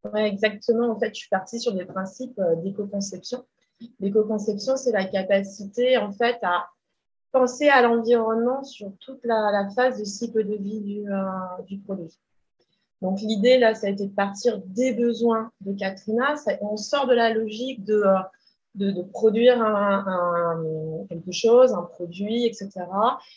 Oui, 0.05 0.21
exactement. 0.21 0.93
En 0.93 0.99
fait, 0.99 1.09
je 1.09 1.21
suis 1.21 1.29
partie 1.29 1.61
sur 1.61 1.75
des 1.75 1.85
principes 1.85 2.39
euh, 2.39 2.55
d'éco-conception. 2.57 3.45
L'éco-conception, 4.01 4.77
c'est 4.77 4.93
la 4.93 5.05
capacité 5.05 5.99
en 5.99 6.13
fait 6.13 6.39
à 6.43 6.67
penser 7.33 7.69
à 7.69 7.83
l'environnement 7.83 8.63
sur 8.65 8.93
toute 9.01 9.25
la, 9.25 9.69
phase 9.75 9.99
de 9.99 10.05
cycle 10.05 10.47
de 10.47 10.57
vie 10.57 10.81
du, 10.81 11.05
du 11.67 11.79
produit. 11.79 12.19
Donc 13.03 13.21
l'idée 13.21 13.59
là, 13.59 13.75
ça 13.75 13.89
a 13.89 13.91
été 13.91 14.07
de 14.07 14.15
partir 14.15 14.61
des 14.67 14.93
besoins 14.93 15.51
de 15.61 15.73
Katrina. 15.73 16.35
on 16.63 16.77
sort 16.77 17.07
de 17.07 17.15
la 17.15 17.33
logique 17.33 17.85
de, 17.85 18.03
de, 18.75 19.03
produire 19.03 19.57
quelque 21.09 21.33
chose, 21.33 21.73
un 21.73 21.83
produit, 21.83 22.47
etc., 22.47 22.71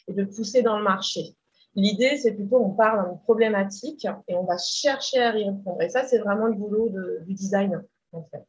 et 0.08 0.14
de 0.14 0.24
pousser 0.24 0.62
dans 0.62 0.78
le 0.78 0.84
marché. 0.84 1.36
L'idée, 1.76 2.18
c'est 2.18 2.34
plutôt 2.34 2.58
on 2.58 2.72
parle 2.72 3.10
d'une 3.10 3.20
problématique 3.20 4.08
et 4.28 4.36
on 4.36 4.44
va 4.44 4.58
chercher 4.58 5.20
à 5.20 5.38
y 5.38 5.44
répondre. 5.44 5.82
Et 5.82 5.90
ça, 5.90 6.04
c'est 6.06 6.20
vraiment 6.20 6.48
le 6.48 6.54
boulot 6.54 6.90
du 7.26 7.34
design, 7.34 7.84
en 8.12 8.24
fait. 8.24 8.46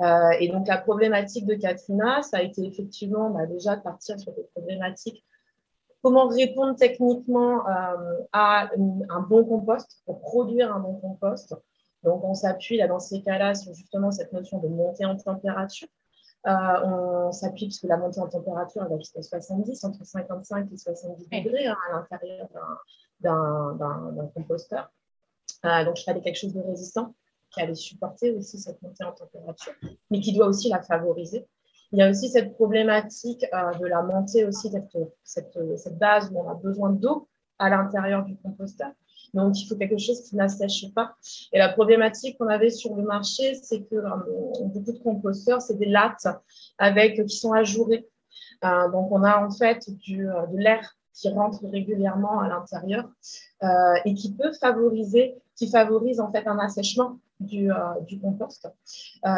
Euh, 0.00 0.30
et 0.40 0.48
donc, 0.48 0.68
la 0.68 0.78
problématique 0.78 1.46
de 1.46 1.54
Katrina, 1.54 2.22
ça 2.22 2.38
a 2.38 2.42
été 2.42 2.64
effectivement 2.66 3.30
bah, 3.30 3.46
déjà 3.46 3.76
de 3.76 3.82
partir 3.82 4.18
sur 4.20 4.32
des 4.32 4.42
problématiques. 4.54 5.24
Comment 6.02 6.28
répondre 6.28 6.76
techniquement 6.76 7.66
euh, 7.66 8.20
à 8.32 8.70
un 9.08 9.20
bon 9.20 9.44
compost, 9.44 10.02
pour 10.04 10.20
produire 10.20 10.74
un 10.74 10.80
bon 10.80 10.94
compost? 10.94 11.54
Donc, 12.04 12.22
on 12.24 12.34
s'appuie 12.34 12.76
là 12.76 12.86
dans 12.86 13.00
ces 13.00 13.22
cas-là 13.22 13.54
sur 13.54 13.74
justement 13.74 14.12
cette 14.12 14.32
notion 14.32 14.58
de 14.58 14.68
montée 14.68 15.06
en 15.06 15.16
température. 15.16 15.88
Euh, 16.46 16.52
on 16.84 17.32
s'appuie 17.32 17.66
puisque 17.66 17.84
la 17.84 17.96
montée 17.96 18.20
en 18.20 18.28
température 18.28 18.82
elle 18.82 18.90
va 18.90 18.98
jusqu'à 18.98 19.22
70, 19.22 19.82
entre 19.82 20.04
55 20.04 20.68
et 20.72 20.76
70 20.76 21.28
degrés 21.28 21.66
hein, 21.66 21.76
à 21.88 21.96
l'intérieur 21.96 22.46
d'un 23.20 24.30
composteur. 24.34 24.92
Donc, 25.64 26.00
il 26.00 26.04
fallait 26.04 26.20
quelque 26.20 26.38
chose 26.38 26.54
de 26.54 26.60
résistant 26.60 27.14
qui 27.50 27.60
allait 27.60 27.74
supporter 27.74 28.32
aussi 28.32 28.58
cette 28.58 28.80
montée 28.82 29.04
en 29.04 29.12
température, 29.12 29.72
mais 30.10 30.20
qui 30.20 30.32
doit 30.32 30.46
aussi 30.46 30.68
la 30.68 30.82
favoriser. 30.82 31.46
Il 31.92 31.98
y 31.98 32.02
a 32.02 32.10
aussi 32.10 32.28
cette 32.28 32.54
problématique 32.54 33.46
euh, 33.54 33.72
de 33.78 33.86
la 33.86 34.02
montée 34.02 34.44
aussi, 34.44 34.70
cette, 34.70 34.96
cette, 35.22 35.58
cette, 35.76 35.98
base 35.98 36.30
où 36.32 36.40
on 36.40 36.48
a 36.48 36.54
besoin 36.54 36.90
d'eau 36.90 37.28
à 37.58 37.70
l'intérieur 37.70 38.24
du 38.24 38.36
composteur. 38.36 38.90
Donc, 39.34 39.60
il 39.60 39.66
faut 39.66 39.76
quelque 39.76 39.98
chose 39.98 40.22
qui 40.22 40.36
n'assèche 40.36 40.92
pas. 40.94 41.14
Et 41.52 41.58
la 41.58 41.68
problématique 41.68 42.38
qu'on 42.38 42.48
avait 42.48 42.70
sur 42.70 42.94
le 42.96 43.02
marché, 43.02 43.54
c'est 43.62 43.82
que 43.82 43.96
euh, 43.96 44.08
beaucoup 44.64 44.92
de 44.92 44.98
composteurs, 44.98 45.60
c'est 45.60 45.78
des 45.78 45.86
lattes 45.86 46.26
avec, 46.78 47.24
qui 47.26 47.36
sont 47.36 47.52
ajourées. 47.52 48.08
Euh, 48.64 48.90
donc, 48.90 49.10
on 49.10 49.22
a 49.22 49.44
en 49.44 49.50
fait 49.50 49.90
du, 49.90 50.28
euh, 50.28 50.46
de 50.46 50.58
l'air 50.58 50.96
qui 51.12 51.28
rentre 51.30 51.66
régulièrement 51.66 52.40
à 52.40 52.48
l'intérieur 52.48 53.08
et 54.04 54.12
qui 54.12 54.34
peut 54.34 54.52
favoriser, 54.52 55.34
qui 55.56 55.70
favorise 55.70 56.20
en 56.20 56.30
fait 56.30 56.46
un 56.46 56.58
assèchement 56.58 57.18
du, 57.40 57.70
du 58.06 58.18
compost. 58.18 58.68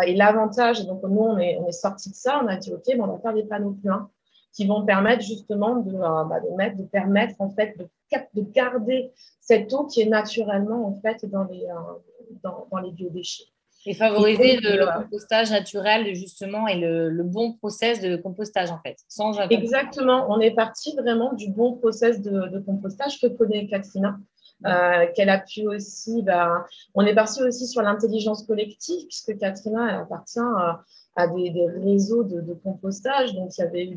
et 0.06 0.14
l'avantage, 0.14 0.86
donc 0.86 1.02
nous, 1.02 1.20
on 1.20 1.38
est, 1.38 1.58
on 1.58 1.66
est 1.66 1.72
sorti 1.72 2.10
de 2.10 2.14
ça, 2.14 2.40
on 2.42 2.46
a 2.46 2.56
dit, 2.56 2.72
OK, 2.72 2.84
bon, 2.96 3.04
on 3.04 3.12
va 3.12 3.18
faire 3.18 3.34
des 3.34 3.44
panneaux 3.44 3.76
pleins 3.82 4.08
qui 4.52 4.66
vont 4.66 4.84
permettre 4.84 5.22
justement 5.22 5.76
de, 5.76 5.92
bah, 5.92 6.40
de, 6.40 6.56
mettre, 6.56 6.76
de 6.76 6.84
permettre 6.84 7.34
en 7.40 7.50
fait 7.50 7.76
de 7.78 7.88
de 8.34 8.42
garder 8.42 9.12
cette 9.40 9.72
eau 9.72 9.86
qui 9.86 10.00
est 10.00 10.06
naturellement 10.06 10.86
en 10.86 10.94
fait 11.00 11.24
dans 11.26 11.44
les, 11.44 11.64
euh, 11.64 12.38
dans, 12.42 12.66
dans 12.70 12.78
les 12.78 12.90
biodéchets. 12.90 13.44
Et 13.86 13.94
favoriser 13.94 14.56
le, 14.56 14.82
euh, 14.82 14.92
compostage 14.92 15.50
naturel 15.50 16.14
justement 16.14 16.66
et 16.66 16.76
le, 16.76 17.22
bon 17.22 17.52
process 17.54 18.00
de 18.00 18.16
compostage 18.16 18.70
en 18.70 18.78
fait, 18.78 18.98
sans 19.08 19.38
Exactement, 19.50 20.26
on 20.28 20.40
est 20.40 20.50
parti 20.50 20.94
vraiment 20.96 21.32
du 21.32 21.48
bon 21.48 21.74
process 21.74 22.20
de, 22.20 22.58
compostage 22.66 23.20
que 23.20 23.28
connaît 23.28 23.66
Katrina. 23.66 24.18
Euh, 24.66 25.06
qu'elle 25.14 25.28
a 25.28 25.38
pu 25.38 25.68
aussi, 25.68 26.22
bah, 26.22 26.66
on 26.94 27.06
est 27.06 27.14
parti 27.14 27.42
aussi 27.44 27.68
sur 27.68 27.80
l'intelligence 27.80 28.42
collective, 28.42 29.06
puisque 29.06 29.38
Katrina, 29.38 29.88
elle 29.88 30.00
appartient 30.00 30.40
à, 30.40 30.82
à 31.18 31.26
des, 31.26 31.66
réseaux 31.82 32.22
de, 32.22 32.54
compostage. 32.54 33.34
Donc, 33.34 33.50
il 33.58 33.60
y 33.60 33.64
avait 33.64 33.86
eu 33.86 33.96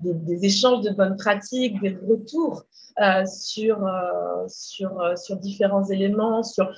des, 0.00 0.44
échanges 0.44 0.82
de 0.82 0.90
bonnes 0.90 1.16
pratiques, 1.16 1.80
des 1.80 1.96
retours 2.08 2.64
euh, 3.00 3.24
sur, 3.26 3.86
euh, 3.86 4.46
sur, 4.48 5.00
euh, 5.00 5.14
différents 5.36 5.84
éléments, 5.84 6.42
sur, 6.42 6.70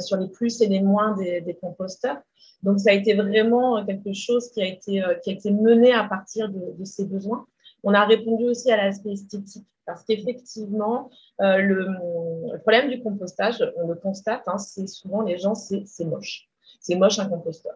sur 0.00 0.16
les 0.16 0.28
plus 0.28 0.60
et 0.62 0.66
les 0.66 0.80
moins 0.80 1.14
des, 1.16 1.56
composteurs. 1.60 2.18
Donc, 2.62 2.80
ça 2.80 2.90
a 2.90 2.92
été 2.94 3.14
vraiment 3.14 3.84
quelque 3.84 4.12
chose 4.14 4.50
qui 4.52 4.62
a 4.62 4.66
été, 4.66 5.02
qui 5.22 5.30
a 5.30 5.32
été 5.32 5.50
mené 5.50 5.92
à 5.92 6.04
partir 6.04 6.48
de, 6.48 6.84
ces 6.84 7.04
besoins. 7.04 7.46
On 7.82 7.94
a 7.94 8.04
répondu 8.04 8.44
aussi 8.44 8.70
à 8.70 8.76
l'aspect 8.76 9.12
esthétique 9.12 9.66
parce 9.84 10.04
qu'effectivement, 10.04 11.10
le, 11.40 12.56
problème 12.58 12.88
du 12.88 13.02
compostage, 13.02 13.64
on 13.76 13.88
le 13.88 13.96
constate, 13.96 14.42
hein, 14.46 14.58
c'est 14.58 14.86
souvent 14.86 15.22
les 15.22 15.38
gens, 15.38 15.54
c'est 15.54 16.04
moche. 16.04 16.48
C'est 16.80 16.94
moche 16.94 17.18
un 17.18 17.28
composteur. 17.28 17.74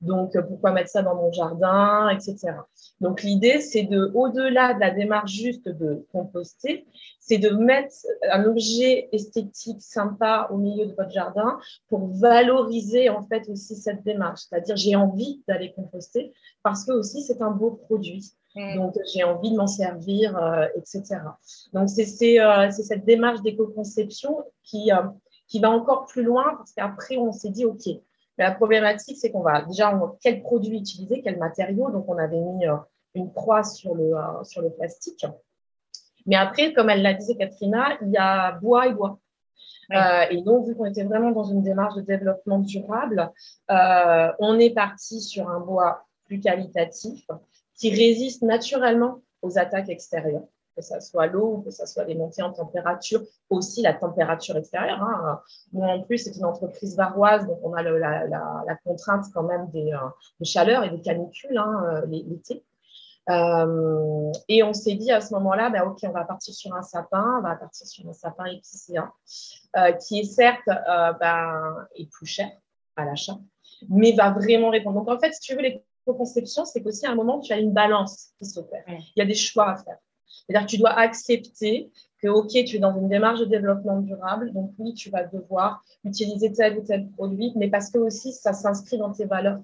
Donc, 0.00 0.36
euh, 0.36 0.42
pourquoi 0.42 0.70
mettre 0.70 0.90
ça 0.90 1.02
dans 1.02 1.16
mon 1.16 1.32
jardin, 1.32 2.08
etc. 2.10 2.52
Donc, 3.00 3.22
l'idée, 3.22 3.60
c'est 3.60 3.82
de, 3.82 4.10
au-delà 4.14 4.74
de 4.74 4.80
la 4.80 4.90
démarche 4.90 5.32
juste 5.32 5.68
de 5.68 6.06
composter, 6.12 6.86
c'est 7.20 7.38
de 7.38 7.50
mettre 7.50 7.94
un 8.30 8.44
objet 8.44 9.08
esthétique 9.12 9.82
sympa 9.82 10.48
au 10.52 10.56
milieu 10.56 10.86
de 10.86 10.94
votre 10.94 11.10
jardin 11.10 11.58
pour 11.88 12.06
valoriser 12.14 13.08
en 13.08 13.22
fait 13.22 13.48
aussi 13.48 13.74
cette 13.74 14.04
démarche. 14.04 14.42
C'est-à-dire, 14.48 14.76
j'ai 14.76 14.94
envie 14.94 15.42
d'aller 15.48 15.72
composter 15.72 16.32
parce 16.62 16.84
que 16.84 16.92
aussi 16.92 17.22
c'est 17.22 17.42
un 17.42 17.50
beau 17.50 17.72
produit. 17.72 18.32
Mm. 18.54 18.76
Donc, 18.76 18.94
j'ai 19.12 19.24
envie 19.24 19.50
de 19.50 19.56
m'en 19.56 19.66
servir, 19.66 20.36
euh, 20.36 20.66
etc. 20.76 21.20
Donc, 21.72 21.88
c'est 21.88 22.40
euh, 22.40 22.70
cette 22.70 23.04
démarche 23.04 23.42
d'éco-conception 23.42 24.44
qui, 24.62 24.90
qui 25.46 25.60
va 25.60 25.70
encore 25.70 26.06
plus 26.06 26.22
loin 26.22 26.54
parce 26.56 26.72
qu'après, 26.72 27.16
on 27.16 27.32
s'est 27.32 27.50
dit, 27.50 27.64
OK, 27.64 27.86
mais 28.38 28.44
la 28.44 28.52
problématique, 28.52 29.18
c'est 29.18 29.32
qu'on 29.32 29.42
va 29.42 29.62
déjà, 29.62 30.00
quel 30.20 30.42
produit 30.42 30.78
utiliser, 30.78 31.20
quel 31.22 31.38
matériau. 31.38 31.90
Donc, 31.90 32.04
on 32.08 32.16
avait 32.16 32.40
mis 32.40 32.66
euh, 32.66 32.76
une 33.14 33.32
croix 33.32 33.64
sur 33.64 33.94
le, 33.96 34.14
euh, 34.14 34.44
sur 34.44 34.62
le 34.62 34.70
plastique. 34.70 35.26
Mais 36.24 36.36
après, 36.36 36.72
comme 36.72 36.88
elle 36.88 37.02
l'a 37.02 37.14
dit, 37.14 37.36
Katrina, 37.36 37.98
il 38.00 38.10
y 38.10 38.16
a 38.16 38.52
bois 38.52 38.86
et 38.86 38.94
bois. 38.94 39.18
Euh, 39.92 40.26
et 40.30 40.42
donc, 40.42 40.66
vu 40.66 40.76
qu'on 40.76 40.84
était 40.84 41.02
vraiment 41.02 41.32
dans 41.32 41.44
une 41.44 41.62
démarche 41.62 41.96
de 41.96 42.02
développement 42.02 42.60
durable, 42.60 43.32
on 43.68 44.58
est 44.58 44.74
parti 44.74 45.20
sur 45.20 45.48
un 45.48 45.60
bois 45.60 46.04
plus 46.26 46.38
qualitatif 46.38 47.26
qui 47.78 47.90
résiste 47.90 48.42
naturellement 48.42 49.22
aux 49.42 49.58
attaques 49.58 49.88
extérieures 49.88 50.46
que 50.78 50.84
ce 50.84 51.00
soit 51.00 51.26
l'eau 51.26 51.62
que 51.64 51.70
ce 51.70 51.84
soit 51.86 52.04
les 52.04 52.14
montées 52.14 52.42
en 52.42 52.52
température, 52.52 53.20
aussi 53.50 53.82
la 53.82 53.94
température 53.94 54.56
extérieure. 54.56 55.02
Hein. 55.02 55.40
en 55.74 56.02
plus, 56.02 56.18
c'est 56.18 56.36
une 56.36 56.44
entreprise 56.44 56.96
varoise, 56.96 57.46
donc 57.46 57.58
on 57.62 57.74
a 57.74 57.82
la, 57.82 58.76
contrainte 58.84 59.24
quand 59.34 59.42
même 59.42 59.68
des, 59.70 59.92
euh, 59.92 60.08
de 60.38 60.44
chaleur 60.44 60.84
et 60.84 60.90
des 60.90 61.00
canicules 61.00 61.58
hein, 61.58 61.82
euh, 61.84 62.06
l'été. 62.06 62.64
Euh, 63.28 64.32
et 64.48 64.62
on 64.62 64.72
s'est 64.72 64.94
dit 64.94 65.10
à 65.10 65.20
ce 65.20 65.34
moment-là, 65.34 65.68
bah, 65.68 65.84
OK, 65.84 65.98
on 66.04 66.12
va 66.12 66.24
partir 66.24 66.54
sur 66.54 66.74
un 66.74 66.82
sapin, 66.82 67.38
on 67.38 67.42
va 67.42 67.56
partir 67.56 67.86
sur 67.86 68.08
un 68.08 68.14
sapin 68.14 68.44
épicéen, 68.46 69.12
qui 70.00 70.20
est 70.20 70.24
certes 70.24 70.66
bah, 70.66 71.60
est 71.96 72.10
plus 72.10 72.26
cher 72.26 72.50
à 72.96 73.04
l'achat, 73.04 73.36
mais 73.88 74.12
va 74.12 74.30
vraiment 74.30 74.70
répondre. 74.70 75.00
Donc 75.00 75.10
en 75.10 75.18
fait, 75.18 75.32
si 75.32 75.40
tu 75.40 75.54
veux, 75.54 75.60
les 75.60 75.84
conceptions, 76.14 76.64
c'est 76.64 76.82
qu'aussi 76.82 77.06
à 77.06 77.12
un 77.12 77.14
moment, 77.14 77.40
tu 77.40 77.52
as 77.52 77.58
une 77.58 77.72
balance 77.72 78.30
qui 78.38 78.46
s'opère. 78.46 78.84
Il 78.88 79.12
y 79.16 79.22
a 79.22 79.26
des 79.26 79.34
choix 79.34 79.70
à 79.70 79.76
faire. 79.76 79.98
C'est-à-dire 80.46 80.66
que 80.66 80.70
tu 80.70 80.78
dois 80.78 80.98
accepter 80.98 81.90
que, 82.22 82.28
OK, 82.28 82.48
tu 82.48 82.76
es 82.76 82.78
dans 82.78 82.96
une 82.96 83.08
démarche 83.08 83.40
de 83.40 83.44
développement 83.44 84.00
durable, 84.00 84.52
donc 84.52 84.72
oui, 84.78 84.94
tu 84.94 85.10
vas 85.10 85.24
devoir 85.24 85.82
utiliser 86.04 86.52
tel 86.52 86.78
ou 86.78 86.82
tel 86.82 87.08
produit, 87.10 87.52
mais 87.56 87.68
parce 87.68 87.90
que 87.90 87.98
aussi, 87.98 88.32
ça 88.32 88.52
s'inscrit 88.52 88.98
dans 88.98 89.12
tes 89.12 89.26
valeurs 89.26 89.60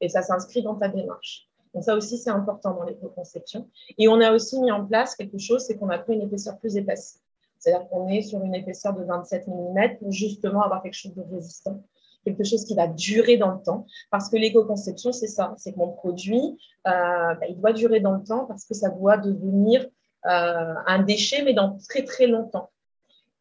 et 0.00 0.08
ça 0.08 0.22
s'inscrit 0.22 0.62
dans 0.62 0.76
ta 0.76 0.88
démarche. 0.88 1.48
Donc 1.74 1.84
ça 1.84 1.94
aussi, 1.94 2.18
c'est 2.18 2.30
important 2.30 2.74
dans 2.74 2.84
l'éco-conception. 2.84 3.68
Et 3.98 4.08
on 4.08 4.20
a 4.20 4.32
aussi 4.32 4.60
mis 4.60 4.70
en 4.70 4.84
place 4.84 5.14
quelque 5.14 5.38
chose, 5.38 5.64
c'est 5.64 5.76
qu'on 5.76 5.88
a 5.88 5.98
pris 5.98 6.14
une 6.14 6.22
épaisseur 6.22 6.58
plus 6.58 6.76
épaisse. 6.76 7.20
C'est-à-dire 7.58 7.88
qu'on 7.88 8.08
est 8.08 8.22
sur 8.22 8.42
une 8.42 8.54
épaisseur 8.54 8.94
de 8.94 9.04
27 9.04 9.46
mm 9.46 9.98
pour 9.98 10.10
justement 10.10 10.62
avoir 10.62 10.82
quelque 10.82 10.94
chose 10.94 11.14
de 11.14 11.22
résistant 11.30 11.82
quelque 12.24 12.44
chose 12.44 12.64
qui 12.64 12.74
va 12.74 12.86
durer 12.86 13.36
dans 13.36 13.52
le 13.52 13.62
temps. 13.62 13.86
Parce 14.10 14.28
que 14.28 14.36
l'éco-conception, 14.36 15.12
c'est 15.12 15.26
ça, 15.26 15.54
c'est 15.58 15.72
que 15.72 15.78
mon 15.78 15.90
produit, 15.90 16.58
euh, 16.86 17.34
bah, 17.34 17.46
il 17.48 17.58
doit 17.58 17.72
durer 17.72 18.00
dans 18.00 18.12
le 18.12 18.22
temps 18.22 18.46
parce 18.46 18.64
que 18.64 18.74
ça 18.74 18.90
doit 18.90 19.16
devenir 19.16 19.86
euh, 20.26 20.74
un 20.86 21.02
déchet, 21.02 21.42
mais 21.42 21.54
dans 21.54 21.78
très 21.88 22.04
très 22.04 22.26
longtemps. 22.26 22.70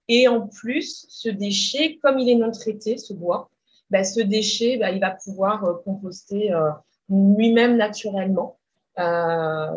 Et 0.07 0.27
en 0.27 0.47
plus, 0.47 1.05
ce 1.09 1.29
déchet, 1.29 1.99
comme 2.01 2.17
il 2.19 2.29
est 2.29 2.35
non 2.35 2.51
traité, 2.51 2.97
ce 2.97 3.13
bois, 3.13 3.49
bah, 3.89 4.03
ce 4.03 4.21
déchet, 4.21 4.77
bah, 4.77 4.91
il 4.91 4.99
va 4.99 5.11
pouvoir 5.11 5.63
euh, 5.65 5.73
composter 5.83 6.51
lui-même 7.09 7.77
naturellement, 7.77 8.57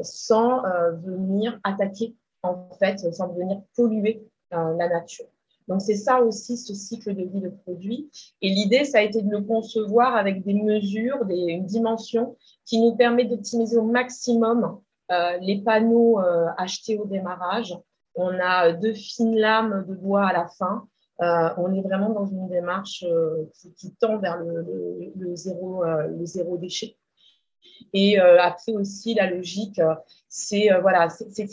sans 0.02 0.62
venir 1.02 1.59
attaquer, 1.64 2.14
en 2.42 2.68
fait, 2.78 2.99
sans 3.14 3.28
venir 3.32 3.62
polluer 3.75 4.23
la 4.50 4.88
nature. 4.88 5.32
Donc, 5.69 5.81
c'est 5.81 5.97
ça 5.97 6.23
aussi, 6.23 6.57
ce 6.57 6.75
cycle 6.75 7.14
de 7.14 7.23
vie 7.23 7.40
de 7.40 7.49
produit. 7.49 8.11
Et 8.40 8.50
l'idée, 8.50 8.85
ça 8.85 8.99
a 8.99 9.02
été 9.02 9.23
de 9.23 9.31
le 9.31 9.42
concevoir 9.42 10.16
avec 10.16 10.45
des 10.45 10.54
mesures, 10.54 11.25
des, 11.25 11.37
une 11.37 11.66
dimension 11.66 12.37
qui 12.64 12.81
nous 12.81 12.95
permet 12.97 13.25
d'optimiser 13.25 13.78
au 13.78 13.85
maximum 13.85 14.81
euh, 15.11 15.37
les 15.40 15.61
panneaux 15.61 16.21
euh, 16.21 16.47
achetés 16.57 16.99
au 16.99 17.04
démarrage. 17.07 17.76
On 18.14 18.31
a 18.40 18.73
deux 18.73 18.95
fines 18.95 19.37
lames 19.37 19.85
de 19.88 19.95
bois 19.95 20.26
à 20.26 20.33
la 20.33 20.49
fin. 20.49 20.87
Euh, 21.21 21.50
on 21.59 21.73
est 21.75 21.83
vraiment 21.83 22.11
dans 22.11 22.26
une 22.26 22.49
démarche 22.49 23.04
qui, 23.76 23.92
tend 23.95 24.19
vers 24.19 24.38
le, 24.38 25.37
zéro, 25.37 25.85
le 25.85 26.25
zéro 26.25 26.57
déchet. 26.57 26.97
Et 27.92 28.19
après 28.19 28.73
aussi, 28.73 29.14
la 29.14 29.31
logique, 29.31 29.81
c'est, 30.28 30.69
voilà, 30.81 31.09
c'est, 31.09 31.47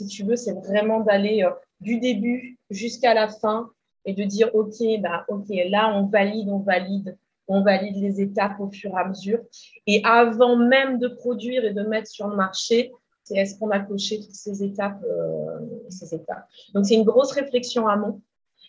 vraiment 0.66 1.02
d'aller 1.02 1.48
du 1.82 2.00
début 2.00 2.58
jusqu'à 2.70 3.14
la 3.14 3.28
fin 3.28 3.70
et 4.10 4.14
de 4.14 4.24
dire, 4.24 4.50
OK, 4.56 4.78
bah, 5.02 5.24
OK, 5.28 5.46
là, 5.70 5.94
on 5.96 6.08
valide, 6.08 6.50
on 6.50 6.58
valide, 6.58 7.16
on 7.48 7.62
valide 7.62 7.96
les 7.98 8.22
étapes 8.22 8.60
au 8.60 8.72
fur 8.72 8.92
et 8.92 9.00
à 9.00 9.08
mesure. 9.08 9.40
Et 9.86 10.02
avant 10.04 10.56
même 10.56 10.98
de 10.98 11.08
produire 11.08 11.64
et 11.64 11.74
de 11.74 11.84
mettre 11.84 12.08
sur 12.08 12.28
le 12.28 12.36
marché, 12.36 12.92
c'est 13.24 13.36
est-ce 13.36 13.60
qu'on 13.60 13.70
a 13.70 13.80
coché 13.80 14.20
toutes 14.20 14.34
ces 14.34 14.64
étapes, 14.64 15.00
euh, 15.04 15.60
ces 15.90 16.16
étapes. 16.16 16.48
Donc, 16.74 16.88
c'est 16.88 16.96
une 16.96 17.04
grosse 17.04 17.32
réflexion 17.34 17.88
amont. 17.88 18.20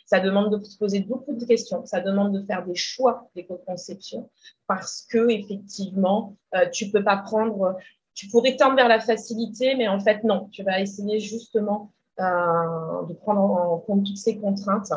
Ça 0.05 0.21
demande 0.21 0.55
de 0.55 0.63
se 0.63 0.77
poser 0.77 1.01
beaucoup 1.01 1.35
de 1.35 1.45
questions. 1.47 1.87
Ça 1.87 2.03
demande 2.03 2.39
de 2.39 2.45
faire 2.45 2.67
des 2.67 2.75
choix 2.75 3.31
d'éco-conception 3.35 4.29
parce 4.67 5.07
que, 5.11 5.31
effectivement, 5.31 6.37
euh, 6.55 6.69
tu 6.71 6.91
peux 6.91 7.03
pas 7.03 7.17
prendre, 7.17 7.77
tu 8.13 8.29
pourrais 8.29 8.57
tendre 8.57 8.77
vers 8.77 8.89
la 8.89 9.01
facilité, 9.01 9.75
mais 9.75 9.89
en 9.89 10.01
fait, 10.01 10.23
non. 10.23 10.51
Tu 10.53 10.65
vas 10.65 10.81
essayer 10.81 11.19
justement 11.19 11.93
euh, 12.21 13.07
de 13.09 13.15
prendre 13.15 13.41
en 13.41 13.79
compte 13.79 14.05
toutes 14.05 14.19
ces 14.19 14.37
contraintes 14.37 14.93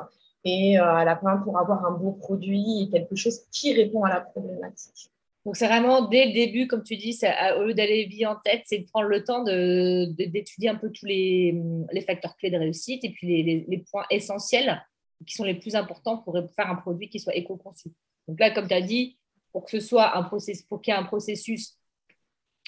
et 0.45 0.77
euh, 0.77 0.95
à 0.95 1.05
la 1.05 1.17
fin 1.17 1.37
pour 1.37 1.57
avoir 1.57 1.85
un 1.85 1.91
beau 1.91 2.11
produit 2.11 2.83
et 2.83 2.89
quelque 2.89 3.15
chose 3.15 3.41
qui 3.51 3.73
répond 3.73 4.03
à 4.03 4.09
la 4.09 4.21
problématique. 4.21 5.09
Donc, 5.45 5.57
c'est 5.57 5.67
vraiment 5.67 6.07
dès 6.07 6.27
le 6.27 6.33
début, 6.33 6.67
comme 6.67 6.83
tu 6.83 6.95
dis, 6.95 7.19
au 7.57 7.63
lieu 7.63 7.73
d'aller 7.73 8.05
vie 8.05 8.25
en 8.25 8.37
tête, 8.37 8.61
c'est 8.65 8.79
de 8.79 8.85
prendre 8.85 9.07
le 9.07 9.23
temps 9.25 9.43
d'étudier 9.43 10.69
un 10.69 10.75
peu 10.75 10.89
tous 10.89 11.05
les, 11.05 11.61
facteurs 12.05 12.37
clés 12.37 12.49
de 12.49 12.57
réussite 12.57 13.03
et 13.03 13.09
puis 13.09 13.43
les, 13.43 13.65
les, 13.67 13.77
points 13.79 14.05
essentiels 14.09 14.81
qui 15.27 15.35
sont 15.35 15.43
les 15.43 15.55
plus 15.55 15.75
importants 15.75 16.17
pour 16.17 16.37
faire 16.55 16.69
un 16.69 16.75
produit 16.75 17.09
qui 17.09 17.19
soit 17.19 17.35
éco-conçu. 17.35 17.89
Donc 18.27 18.39
là, 18.39 18.51
comme 18.51 18.69
tu 18.69 18.73
as 18.73 18.81
dit, 18.81 19.17
pour 19.51 19.65
que 19.65 19.71
ce 19.71 19.79
soit 19.81 20.17
un 20.17 20.23
processus, 20.23 20.63
pour 20.63 20.81
qu'il 20.81 20.93
y 20.93 20.97
ait 20.97 20.99
un 20.99 21.03
processus 21.03 21.77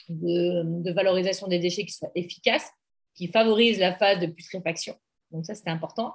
de, 0.09 0.63
de, 0.83 0.91
valorisation 0.91 1.47
des 1.47 1.59
déchets 1.59 1.85
qui 1.85 1.93
soit 1.93 2.11
efficace, 2.13 2.69
qui 3.13 3.29
favorise 3.29 3.79
la 3.79 3.95
phase 3.95 4.19
de 4.19 4.27
putréfaction. 4.27 4.95
Donc 5.31 5.45
ça, 5.45 5.55
c'était 5.55 5.69
important 5.69 6.13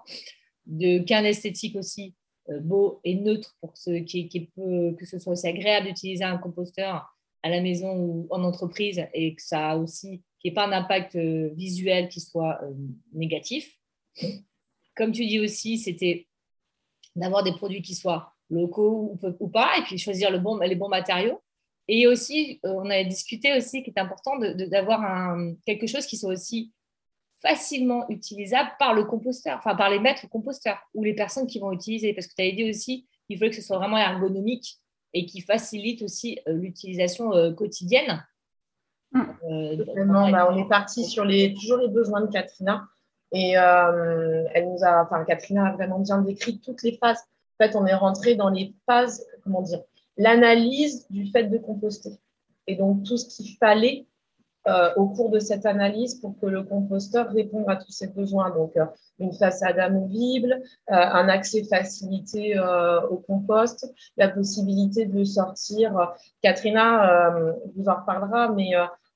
de 0.70 1.00
qu'un 1.00 1.24
esthétique 1.24 1.76
aussi 1.76 2.14
euh, 2.48 2.60
beau 2.60 3.00
et 3.04 3.14
neutre 3.16 3.56
pour 3.60 3.76
ceux 3.76 3.98
qui, 4.00 4.50
peut, 4.56 4.94
que 4.98 5.04
ce 5.04 5.18
soit 5.18 5.32
aussi 5.32 5.46
agréable 5.46 5.88
d'utiliser 5.88 6.24
un 6.24 6.38
composteur 6.38 7.14
à 7.42 7.50
la 7.50 7.60
maison 7.60 7.92
ou 7.96 8.26
en 8.30 8.42
entreprise 8.44 9.02
et 9.12 9.34
que 9.34 9.42
ça 9.42 9.70
a 9.70 9.76
aussi 9.76 10.22
qu'il 10.38 10.52
ait 10.52 10.54
pas 10.54 10.66
un 10.66 10.72
impact 10.72 11.16
euh, 11.16 11.50
visuel 11.54 12.08
qui 12.08 12.20
soit 12.20 12.62
euh, 12.62 12.72
négatif. 13.12 13.76
Comme 14.96 15.12
tu 15.12 15.26
dis 15.26 15.40
aussi, 15.40 15.78
c'était 15.78 16.28
d'avoir 17.16 17.42
des 17.42 17.52
produits 17.52 17.82
qui 17.82 17.94
soient 17.94 18.32
locaux 18.48 19.18
ou, 19.40 19.48
pas, 19.48 19.76
et 19.78 19.82
puis 19.82 19.98
choisir 19.98 20.30
le 20.30 20.38
bon, 20.38 20.56
les 20.58 20.76
bons 20.76 20.88
matériaux. 20.88 21.40
Et 21.88 22.06
aussi, 22.06 22.60
on 22.62 22.88
avait 22.90 23.04
discuté 23.04 23.56
aussi 23.56 23.82
qu'il 23.82 23.92
est 23.96 24.00
important 24.00 24.38
d'avoir 24.38 25.36
quelque 25.66 25.86
chose 25.86 26.06
qui 26.06 26.16
soit 26.16 26.32
aussi 26.32 26.72
facilement 27.40 28.08
utilisable 28.08 28.70
par 28.78 28.94
le 28.94 29.04
composteur, 29.04 29.58
enfin 29.58 29.74
par 29.74 29.90
les 29.90 29.98
maîtres 29.98 30.28
composteurs 30.28 30.78
ou 30.94 31.02
les 31.02 31.14
personnes 31.14 31.46
qui 31.46 31.58
vont 31.58 31.72
utiliser. 31.72 32.12
Parce 32.12 32.26
que 32.26 32.34
tu 32.34 32.42
avais 32.42 32.52
dit 32.52 32.68
aussi 32.68 33.06
qu'il 33.26 33.38
fallait 33.38 33.50
que 33.50 33.56
ce 33.56 33.62
soit 33.62 33.78
vraiment 33.78 33.96
ergonomique 33.96 34.78
et 35.12 35.26
qui 35.26 35.40
facilite 35.40 36.02
aussi 36.02 36.38
euh, 36.46 36.52
l'utilisation 36.52 37.34
euh, 37.34 37.52
quotidienne. 37.52 38.24
Mmh. 39.12 39.22
Euh, 39.50 39.84
vraiment, 39.84 40.30
bah, 40.30 40.48
on 40.50 40.56
est 40.56 40.68
parti 40.68 41.04
sur 41.04 41.24
les, 41.24 41.54
toujours 41.54 41.78
les 41.78 41.88
besoins 41.88 42.20
de 42.20 42.30
Katrina. 42.30 42.86
Et 43.32 43.52
elle 43.52 44.68
nous 44.68 44.82
a, 44.82 45.04
enfin, 45.04 45.24
Katrina 45.24 45.68
a 45.68 45.72
vraiment 45.72 46.00
bien 46.00 46.20
décrit 46.20 46.58
toutes 46.58 46.82
les 46.82 46.96
phases. 46.96 47.20
En 47.20 47.64
fait, 47.64 47.76
on 47.76 47.86
est 47.86 47.94
rentré 47.94 48.34
dans 48.34 48.48
les 48.48 48.74
phases, 48.86 49.24
comment 49.44 49.62
dire, 49.62 49.80
l'analyse 50.16 51.06
du 51.10 51.30
fait 51.30 51.44
de 51.44 51.56
composter. 51.56 52.10
Et 52.66 52.74
donc, 52.74 53.04
tout 53.04 53.16
ce 53.16 53.28
qu'il 53.28 53.56
fallait 53.56 54.08
euh, 54.68 54.92
au 54.96 55.06
cours 55.06 55.30
de 55.30 55.38
cette 55.38 55.64
analyse 55.64 56.16
pour 56.16 56.38
que 56.38 56.44
le 56.44 56.62
composteur 56.62 57.30
réponde 57.30 57.64
à 57.66 57.76
tous 57.76 57.92
ses 57.92 58.08
besoins. 58.08 58.50
Donc, 58.50 58.76
euh, 58.76 58.84
une 59.18 59.32
façade 59.32 59.78
amovible, 59.78 60.60
euh, 60.90 60.94
un 60.94 61.30
accès 61.30 61.64
facilité 61.64 62.58
au 63.10 63.16
compost, 63.16 63.90
la 64.18 64.28
possibilité 64.28 65.06
de 65.06 65.24
sortir. 65.24 66.14
Katrina 66.42 67.32
vous 67.74 67.88
en 67.88 67.96
reparlera, 67.96 68.48
mais 68.50 68.72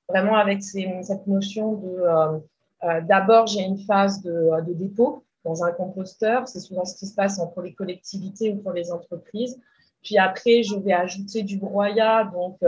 vraiment 0.08 0.36
avec 0.36 0.62
cette 0.62 1.26
notion 1.26 1.72
de 1.74 3.00
d'abord, 3.02 3.46
j'ai 3.46 3.62
une 3.62 3.78
phase 3.78 4.22
de, 4.22 4.72
dépôt 4.74 5.24
dans 5.44 5.64
un 5.64 5.72
composteur. 5.72 6.48
C'est 6.48 6.60
souvent 6.60 6.84
ce 6.84 6.96
qui 6.96 7.06
se 7.06 7.14
passe 7.14 7.38
entre 7.38 7.60
les 7.62 7.74
collectivités 7.74 8.50
ou 8.52 8.56
pour 8.58 8.72
les 8.72 8.92
entreprises. 8.92 9.58
Puis 10.02 10.18
après, 10.18 10.62
je 10.62 10.76
vais 10.76 10.92
ajouter 10.92 11.42
du 11.42 11.58
broyat, 11.58 12.30
donc 12.32 12.58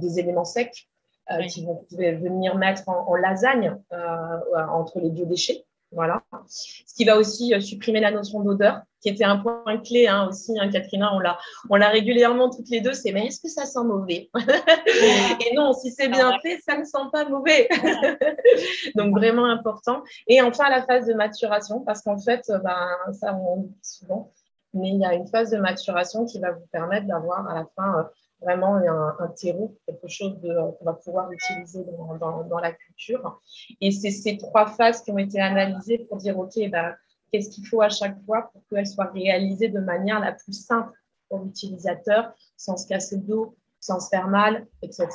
des 0.00 0.18
éléments 0.18 0.44
secs 0.44 0.88
euh, 1.32 1.42
qui 1.46 1.64
vont 1.64 1.84
venir 1.90 2.56
mettre 2.56 2.88
en, 2.88 3.14
lasagne 3.16 3.76
euh, 3.92 4.66
entre 4.70 5.00
les 5.00 5.10
biodéchets. 5.10 5.64
Voilà. 5.92 6.22
Ce 6.48 6.94
qui 6.96 7.04
va 7.04 7.16
aussi 7.16 7.54
euh, 7.54 7.60
supprimer 7.60 8.00
la 8.00 8.10
notion 8.10 8.40
d'odeur, 8.42 8.82
qui 9.00 9.08
était 9.08 9.24
un 9.24 9.38
point 9.38 9.78
clé 9.78 10.08
hein, 10.08 10.28
aussi, 10.28 10.58
hein, 10.58 10.68
Katrina, 10.68 11.14
on 11.14 11.20
l'a, 11.20 11.38
on 11.70 11.76
l'a 11.76 11.88
régulièrement 11.88 12.50
toutes 12.50 12.68
les 12.70 12.80
deux, 12.80 12.92
c'est 12.92 13.12
mais 13.12 13.26
est-ce 13.26 13.40
que 13.40 13.48
ça 13.48 13.66
sent 13.66 13.84
mauvais? 13.84 14.28
Et 15.46 15.54
non, 15.54 15.72
si 15.72 15.92
c'est 15.92 16.08
bien 16.08 16.32
fait, 16.42 16.58
ça 16.58 16.76
ne 16.76 16.84
sent 16.84 17.08
pas 17.12 17.28
mauvais. 17.28 17.68
Donc 18.96 19.16
vraiment 19.16 19.46
important. 19.46 20.02
Et 20.26 20.42
enfin 20.42 20.68
la 20.70 20.82
phase 20.82 21.06
de 21.06 21.14
maturation, 21.14 21.80
parce 21.80 22.02
qu'en 22.02 22.18
fait, 22.18 22.42
ben, 22.48 22.88
ça 23.12 23.34
on 23.34 23.62
dit 23.62 23.78
souvent, 23.82 24.32
mais 24.74 24.88
il 24.88 25.00
y 25.00 25.04
a 25.04 25.14
une 25.14 25.28
phase 25.28 25.50
de 25.50 25.58
maturation 25.58 26.24
qui 26.24 26.40
va 26.40 26.50
vous 26.50 26.66
permettre 26.72 27.06
d'avoir 27.06 27.48
à 27.48 27.54
la 27.54 27.66
fin 27.76 28.10
vraiment 28.40 28.76
un, 28.76 29.16
un 29.18 29.28
terreau, 29.28 29.76
quelque 29.86 30.08
chose 30.08 30.38
qu'on 30.42 30.84
va 30.84 30.94
pouvoir 30.94 31.30
utiliser 31.32 31.84
dans, 31.84 32.44
dans, 32.44 32.58
la 32.58 32.72
culture. 32.72 33.40
Et 33.80 33.90
c'est 33.90 34.10
ces 34.10 34.36
trois 34.36 34.66
phases 34.66 35.02
qui 35.02 35.10
ont 35.10 35.18
été 35.18 35.40
analysées 35.40 36.06
pour 36.08 36.18
dire, 36.18 36.38
OK, 36.38 36.52
ben, 36.70 36.94
qu'est-ce 37.32 37.50
qu'il 37.50 37.66
faut 37.66 37.82
à 37.82 37.88
chaque 37.88 38.16
fois 38.24 38.50
pour 38.52 38.62
qu'elles 38.68 38.86
soient 38.86 39.10
réalisées 39.12 39.68
de 39.68 39.80
manière 39.80 40.20
la 40.20 40.32
plus 40.32 40.52
simple 40.52 40.92
pour 41.28 41.40
l'utilisateur, 41.40 42.32
sans 42.56 42.76
se 42.76 42.86
casser 42.86 43.16
le 43.16 43.22
dos, 43.22 43.56
sans 43.80 44.00
se 44.00 44.08
faire 44.08 44.28
mal, 44.28 44.66
etc. 44.82 45.06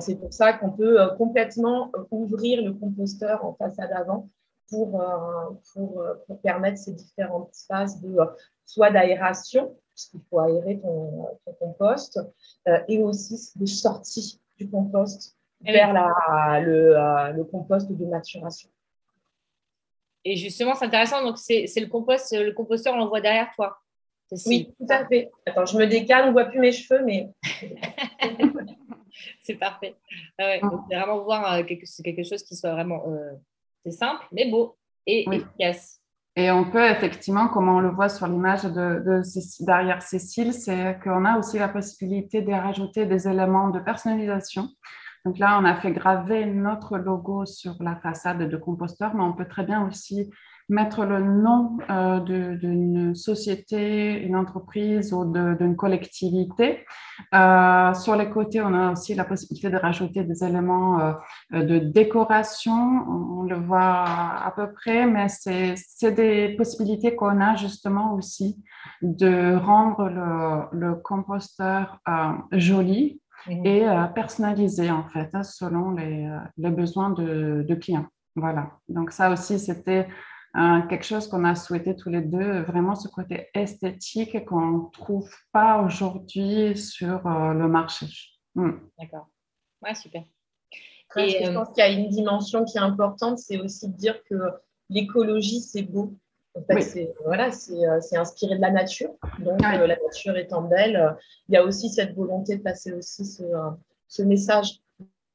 c'est 0.00 0.16
pour 0.16 0.32
ça 0.32 0.54
qu'on 0.54 0.70
peut 0.70 1.00
euh, 1.00 1.14
complètement 1.16 1.90
euh, 1.96 2.04
ouvrir 2.10 2.62
le 2.62 2.72
composteur 2.72 3.44
en 3.44 3.54
façade 3.54 3.92
avant 3.92 4.28
pour, 4.70 5.00
euh, 5.00 5.50
pour, 5.72 6.02
pour 6.26 6.40
permettre 6.40 6.78
ces 6.78 6.92
différentes 6.92 7.54
phases 7.68 8.00
de 8.00 8.16
soit 8.64 8.90
d'aération, 8.90 9.76
puisqu'il 9.94 10.20
faut 10.28 10.40
aérer 10.40 10.80
ton, 10.80 11.28
compost, 11.58 12.20
euh, 12.68 12.78
et 12.88 12.98
aussi 13.02 13.52
de 13.56 13.66
sortie 13.66 14.40
du 14.58 14.68
compost 14.68 15.36
eh 15.64 15.72
vers 15.72 15.92
la, 15.92 16.60
le, 16.60 16.96
euh, 16.96 17.32
le, 17.32 17.44
compost 17.44 17.90
de 17.90 18.04
maturation. 18.04 18.68
Et 20.24 20.36
justement, 20.36 20.74
c'est 20.74 20.86
intéressant, 20.86 21.22
donc 21.22 21.38
c'est 21.38 21.66
le 21.76 21.86
compost, 21.86 22.34
le 22.36 22.52
composteur, 22.52 22.94
on 22.94 22.98
le 22.98 23.04
voit 23.04 23.20
derrière 23.20 23.50
toi. 23.54 23.78
Oui, 24.46 24.74
tout 24.78 24.86
à 24.88 25.06
fait. 25.06 25.30
Attends, 25.46 25.66
je 25.66 25.76
me 25.76 25.86
décale, 25.86 26.24
on 26.24 26.26
ne 26.28 26.32
voit 26.32 26.46
plus 26.46 26.58
mes 26.58 26.72
cheveux, 26.72 27.04
mais. 27.04 27.28
c'est 29.42 29.54
parfait. 29.54 29.94
Ah 30.38 30.58
donc, 30.58 30.86
vraiment 30.90 31.22
voir 31.22 31.52
euh, 31.52 31.62
quelque, 31.62 31.84
quelque 32.02 32.24
chose 32.24 32.42
qui 32.42 32.56
soit 32.56 32.72
vraiment 32.72 33.04
c'est 33.84 33.92
simple, 33.92 34.24
mais 34.32 34.50
beau 34.50 34.76
et 35.06 35.28
efficace. 35.28 36.00
Et 36.36 36.50
on 36.50 36.64
peut 36.68 36.84
effectivement, 36.84 37.48
comme 37.48 37.68
on 37.68 37.78
le 37.78 37.90
voit 37.90 38.08
sur 38.08 38.26
l'image 38.26 38.64
de, 38.64 39.22
derrière 39.60 40.02
Cécile, 40.02 40.52
c'est 40.52 40.98
qu'on 41.02 41.24
a 41.24 41.38
aussi 41.38 41.58
la 41.58 41.68
possibilité 41.68 42.42
de 42.42 42.52
rajouter 42.52 43.06
des 43.06 43.28
éléments 43.28 43.70
de 43.70 43.78
personnalisation. 43.78 44.68
Donc 45.24 45.38
là, 45.38 45.58
on 45.60 45.64
a 45.64 45.76
fait 45.76 45.92
graver 45.92 46.44
notre 46.44 46.98
logo 46.98 47.46
sur 47.46 47.76
la 47.80 47.96
façade 47.96 48.48
de 48.48 48.56
composteur, 48.56 49.14
mais 49.14 49.22
on 49.22 49.32
peut 49.32 49.46
très 49.46 49.64
bien 49.64 49.86
aussi 49.86 50.30
mettre 50.68 51.04
le 51.04 51.20
nom 51.20 51.78
euh, 51.90 52.20
d'une 52.20 53.14
société, 53.14 54.22
une 54.22 54.36
entreprise 54.36 55.12
ou 55.12 55.24
d'une 55.24 55.76
collectivité. 55.76 56.86
Euh, 57.34 57.92
sur 57.94 58.16
les 58.16 58.30
côtés, 58.30 58.62
on 58.62 58.72
a 58.72 58.92
aussi 58.92 59.14
la 59.14 59.24
possibilité 59.24 59.68
de 59.70 59.76
rajouter 59.76 60.24
des 60.24 60.42
éléments 60.42 61.00
euh, 61.52 61.62
de 61.62 61.78
décoration. 61.78 62.72
On, 62.72 63.42
le 63.42 63.56
voit 63.56 64.04
à 64.04 64.52
peu 64.56 64.72
près, 64.72 65.06
mais 65.06 65.28
c'est 65.28 66.12
des 66.12 66.54
possibilités 66.56 67.14
qu'on 67.14 67.42
a 67.42 67.56
justement 67.56 68.14
aussi 68.14 68.64
de 69.02 69.54
rendre 69.56 70.08
le, 70.08 70.78
le 70.78 70.94
composteur 70.94 71.98
joli 72.52 73.20
mmh. 73.46 73.66
et 73.66 73.86
personnalisé 74.14 74.90
en 74.90 75.06
fait, 75.08 75.28
hein, 75.34 75.42
selon 75.42 75.90
les, 75.90 76.26
les 76.56 76.70
besoins 76.70 77.10
de, 77.10 77.66
de 77.68 77.74
clients. 77.74 78.06
Voilà. 78.34 78.70
Donc 78.88 79.12
ça 79.12 79.30
aussi, 79.30 79.58
c'était 79.58 80.08
quelque 80.88 81.04
chose 81.04 81.26
qu'on 81.28 81.44
a 81.44 81.54
souhaité 81.54 81.96
tous 81.96 82.10
les 82.10 82.20
deux, 82.20 82.60
vraiment 82.62 82.94
ce 82.94 83.08
côté 83.08 83.48
esthétique 83.54 84.44
qu'on 84.44 84.66
ne 84.66 84.90
trouve 84.92 85.28
pas 85.52 85.82
aujourd'hui 85.82 86.76
sur 86.76 87.26
euh, 87.26 87.52
le 87.52 87.66
marché. 87.66 88.06
Hmm. 88.54 88.78
D'accord. 88.98 89.28
Ouais, 89.82 89.94
super. 89.94 90.22
Et, 91.16 91.44
je 91.44 91.50
euh, 91.50 91.54
pense 91.54 91.68
qu'il 91.68 91.78
y 91.78 91.86
a 91.86 91.90
une 91.90 92.08
dimension 92.08 92.64
qui 92.64 92.78
est 92.78 92.82
importante, 92.82 93.38
c'est 93.38 93.58
aussi 93.58 93.88
de 93.88 93.96
dire 93.96 94.22
que 94.24 94.36
l'écologie, 94.90 95.60
c'est 95.60 95.82
beau. 95.82 96.14
En 96.56 96.62
fait, 96.62 96.82
c'est 96.82 97.14
voilà, 97.24 97.48
euh, 97.48 98.00
inspiré 98.12 98.54
de 98.54 98.60
la 98.60 98.70
nature. 98.70 99.10
Donc, 99.40 99.60
la 99.60 99.88
nature 99.88 100.36
étant 100.36 100.62
belle, 100.62 101.16
il 101.48 101.54
y 101.54 101.56
a 101.56 101.64
aussi 101.64 101.88
cette 101.90 102.14
volonté 102.14 102.56
de 102.56 102.62
passer 102.62 102.92
aussi 102.92 103.26
ce, 103.26 103.42
ce 104.06 104.22
message 104.22 104.83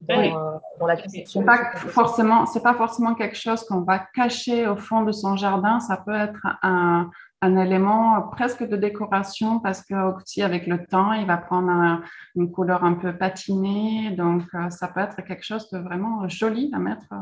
dans, 0.02 0.88
la 0.88 0.96
question. 0.96 1.44
Pas 1.44 1.72
forcément, 1.76 2.46
c'est 2.46 2.64
pas 2.64 2.74
forcément 2.74 3.16
quelque 3.16 3.38
chose 3.38 3.64
qu'on 3.66 3.82
va 3.82 4.00
cacher 4.00 4.68
au 4.68 4.78
fond 4.78 5.04
de 5.04 5.12
son 5.12 5.36
jardin. 5.36 5.80
Ça 5.80 5.98
peut 5.98 6.16
être 6.16 6.40
un, 6.62 7.10
un 7.42 7.58
élément 7.58 8.22
presque 8.32 8.64
de 8.64 8.76
décoration 8.76 9.60
parce 9.60 9.82
que 9.84 10.16
aussi 10.16 10.42
avec 10.42 10.68
le 10.68 10.86
temps, 10.86 11.14
il 11.14 11.26
va 11.26 11.38
prendre 11.38 12.02
une 12.36 12.52
couleur 12.52 12.84
un 12.84 12.94
peu 12.94 13.18
patinée. 13.18 14.12
Donc, 14.12 14.44
euh, 14.54 14.70
ça 14.70 14.90
peut 14.90 15.00
être 15.00 15.22
quelque 15.22 15.46
chose 15.46 15.70
de 15.70 15.80
vraiment 15.80 16.28
joli 16.28 16.70
à 16.74 16.80
mettre. 16.80 17.06
Euh, 17.14 17.16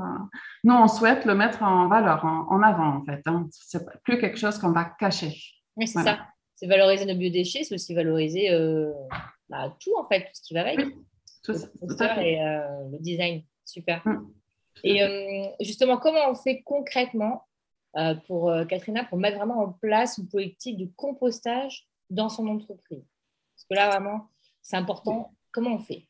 nous, 0.63 0.73
on 0.73 0.87
souhaite 0.87 1.25
le 1.25 1.35
mettre 1.35 1.61
en 1.61 1.87
valeur, 1.87 2.25
en, 2.25 2.61
avant 2.63 2.97
en 2.97 3.05
fait. 3.05 3.21
Hein. 3.25 3.47
C'est 3.51 3.85
plus 4.03 4.17
quelque 4.17 4.37
chose 4.37 4.57
qu'on 4.57 4.71
va 4.71 4.85
cacher. 4.85 5.35
Oui, 5.75 5.87
c'est 5.87 6.01
ça. 6.01 6.17
C'est 6.55 6.67
valoriser 6.67 7.05
nos 7.05 7.15
biodéchets, 7.15 7.63
c'est 7.63 7.75
aussi 7.75 7.93
valoriser 7.93 8.51
euh, 8.51 8.91
bah, 9.47 9.75
tout 9.79 9.91
en 9.95 10.07
fait, 10.07 10.21
tout 10.21 10.31
ce 10.33 10.41
qui 10.41 10.55
va 10.55 10.61
avec. 10.61 10.79
Tout, 11.53 11.97
ça. 11.97 12.23
Et 12.23 12.37
le 12.91 12.99
design. 12.99 13.43
Super. 13.65 14.01
Mm. 14.05 14.27
Et 14.83 15.55
justement, 15.61 15.97
comment 15.97 16.29
on 16.29 16.35
fait 16.35 16.61
concrètement 16.61 17.45
euh, 17.95 18.15
pour 18.27 18.49
euh, 18.49 18.65
Katrina 18.65 19.03
pour 19.05 19.17
mettre 19.17 19.37
vraiment 19.37 19.59
en 19.59 19.71
place 19.71 20.17
une 20.17 20.27
politique 20.27 20.77
de 20.77 20.89
compostage 20.95 21.87
dans 22.09 22.29
son 22.29 22.47
entreprise? 22.47 23.05
Parce 23.55 23.65
que 23.69 23.75
là, 23.75 23.89
vraiment, 23.89 24.29
c'est 24.61 24.77
important. 24.77 25.33
Comment 25.51 25.75
on 25.75 25.79
fait? 25.79 26.07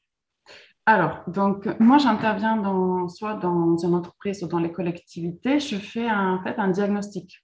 Alors, 0.85 1.21
donc, 1.27 1.67
moi, 1.79 1.97
j'interviens 1.97 2.57
dans, 2.57 3.07
soit 3.09 3.35
dans 3.35 3.77
une 3.77 3.93
entreprise 3.93 4.43
ou 4.43 4.47
dans 4.47 4.59
les 4.59 4.71
collectivités. 4.71 5.59
Je 5.59 5.77
fais 5.77 6.09
en 6.09 6.41
fait 6.43 6.57
un 6.57 6.69
diagnostic, 6.69 7.43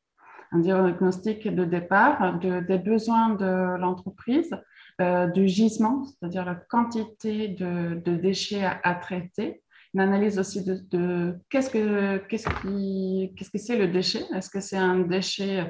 un 0.51 0.59
diagnostic 0.59 1.47
de 1.47 1.65
départ 1.65 2.39
de, 2.39 2.61
des 2.61 2.77
besoins 2.77 3.29
de 3.35 3.77
l'entreprise, 3.77 4.55
euh, 5.01 5.27
du 5.27 5.47
gisement, 5.47 6.05
c'est-à-dire 6.05 6.45
la 6.45 6.55
quantité 6.55 7.49
de, 7.49 8.01
déchets 8.05 8.63
à, 8.83 8.95
traiter, 8.95 9.61
une 9.93 10.01
analyse 10.01 10.39
aussi 10.39 10.63
de, 10.63 11.37
qu'est-ce 11.49 11.69
que 11.69 12.17
qu'est-ce 12.27 12.49
qui 12.61 13.33
qu'est-ce 13.35 13.51
que 13.51 13.57
c'est 13.57 13.77
le 13.77 13.87
déchet? 13.87 14.23
Est-ce 14.33 14.49
que 14.49 14.59
c'est 14.59 14.77
un 14.77 14.99
déchet 14.99 15.67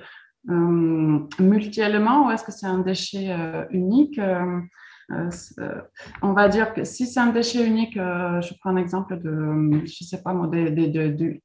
euh, 0.50 1.20
multi-éléments 1.40 2.28
ou 2.28 2.32
est-ce 2.32 2.44
que 2.44 2.52
c'est 2.52 2.66
un 2.66 2.80
déchet 2.80 3.32
euh, 3.32 3.66
unique 3.70 4.20
euh, 4.20 4.60
on 6.22 6.34
va 6.34 6.50
dire 6.50 6.74
que 6.74 6.84
si 6.84 7.06
c'est 7.08 7.20
un 7.20 7.32
déchet 7.32 7.66
unique, 7.66 7.96
je 7.96 8.54
prends 8.60 8.72
un 8.72 8.78
exemple 8.78 9.20
de, 9.20 9.86
je 9.86 10.04
sais 10.04 10.22
pas 10.22 10.34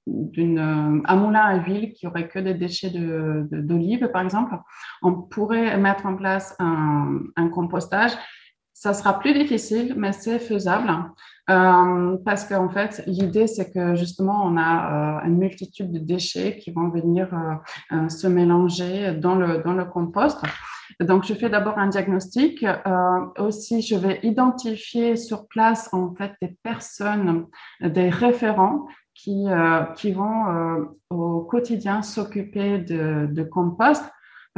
d'une, 0.06 0.58
un 0.58 1.16
moulin 1.16 1.40
à 1.40 1.56
huile 1.56 1.92
qui 1.92 2.06
aurait 2.06 2.28
que 2.28 2.38
des 2.38 2.54
déchets 2.54 2.90
d'olive, 2.90 4.08
par 4.12 4.22
exemple, 4.22 4.56
on 5.02 5.12
pourrait 5.12 5.76
mettre 5.78 6.06
en 6.06 6.16
place 6.16 6.54
un, 6.58 7.48
compostage 7.52 8.12
ça 8.80 8.94
sera 8.94 9.18
plus 9.18 9.34
difficile, 9.34 9.94
mais 9.96 10.12
c'est 10.12 10.38
faisable 10.38 10.88
euh, 11.50 12.16
parce 12.24 12.44
qu'en 12.44 12.68
fait, 12.68 13.02
l'idée, 13.06 13.48
c'est 13.48 13.72
que 13.72 13.96
justement, 13.96 14.44
on 14.44 14.56
a 14.56 15.22
euh, 15.22 15.26
une 15.26 15.36
multitude 15.36 15.90
de 15.90 15.98
déchets 15.98 16.58
qui 16.58 16.70
vont 16.70 16.88
venir 16.88 17.28
euh, 17.92 18.08
se 18.08 18.28
mélanger 18.28 19.14
dans 19.14 19.34
le, 19.34 19.62
dans 19.64 19.72
le 19.72 19.84
compost. 19.84 20.38
Donc, 21.00 21.24
je 21.24 21.34
fais 21.34 21.48
d'abord 21.48 21.78
un 21.78 21.88
diagnostic. 21.88 22.64
aussi, 23.38 23.82
je 23.82 23.94
vais 23.94 24.18
identifier 24.22 25.16
sur 25.16 25.46
place, 25.46 25.92
en 25.92 26.14
fait, 26.14 26.32
des 26.42 26.56
personnes, 26.62 27.46
des 27.80 28.08
référents 28.10 28.86
qui, 29.14 29.46
qui 29.96 30.12
vont 30.12 30.88
au 31.10 31.40
quotidien 31.42 32.02
s'occuper 32.02 32.78
de, 32.78 33.28
de 33.30 33.42
compost 33.44 34.04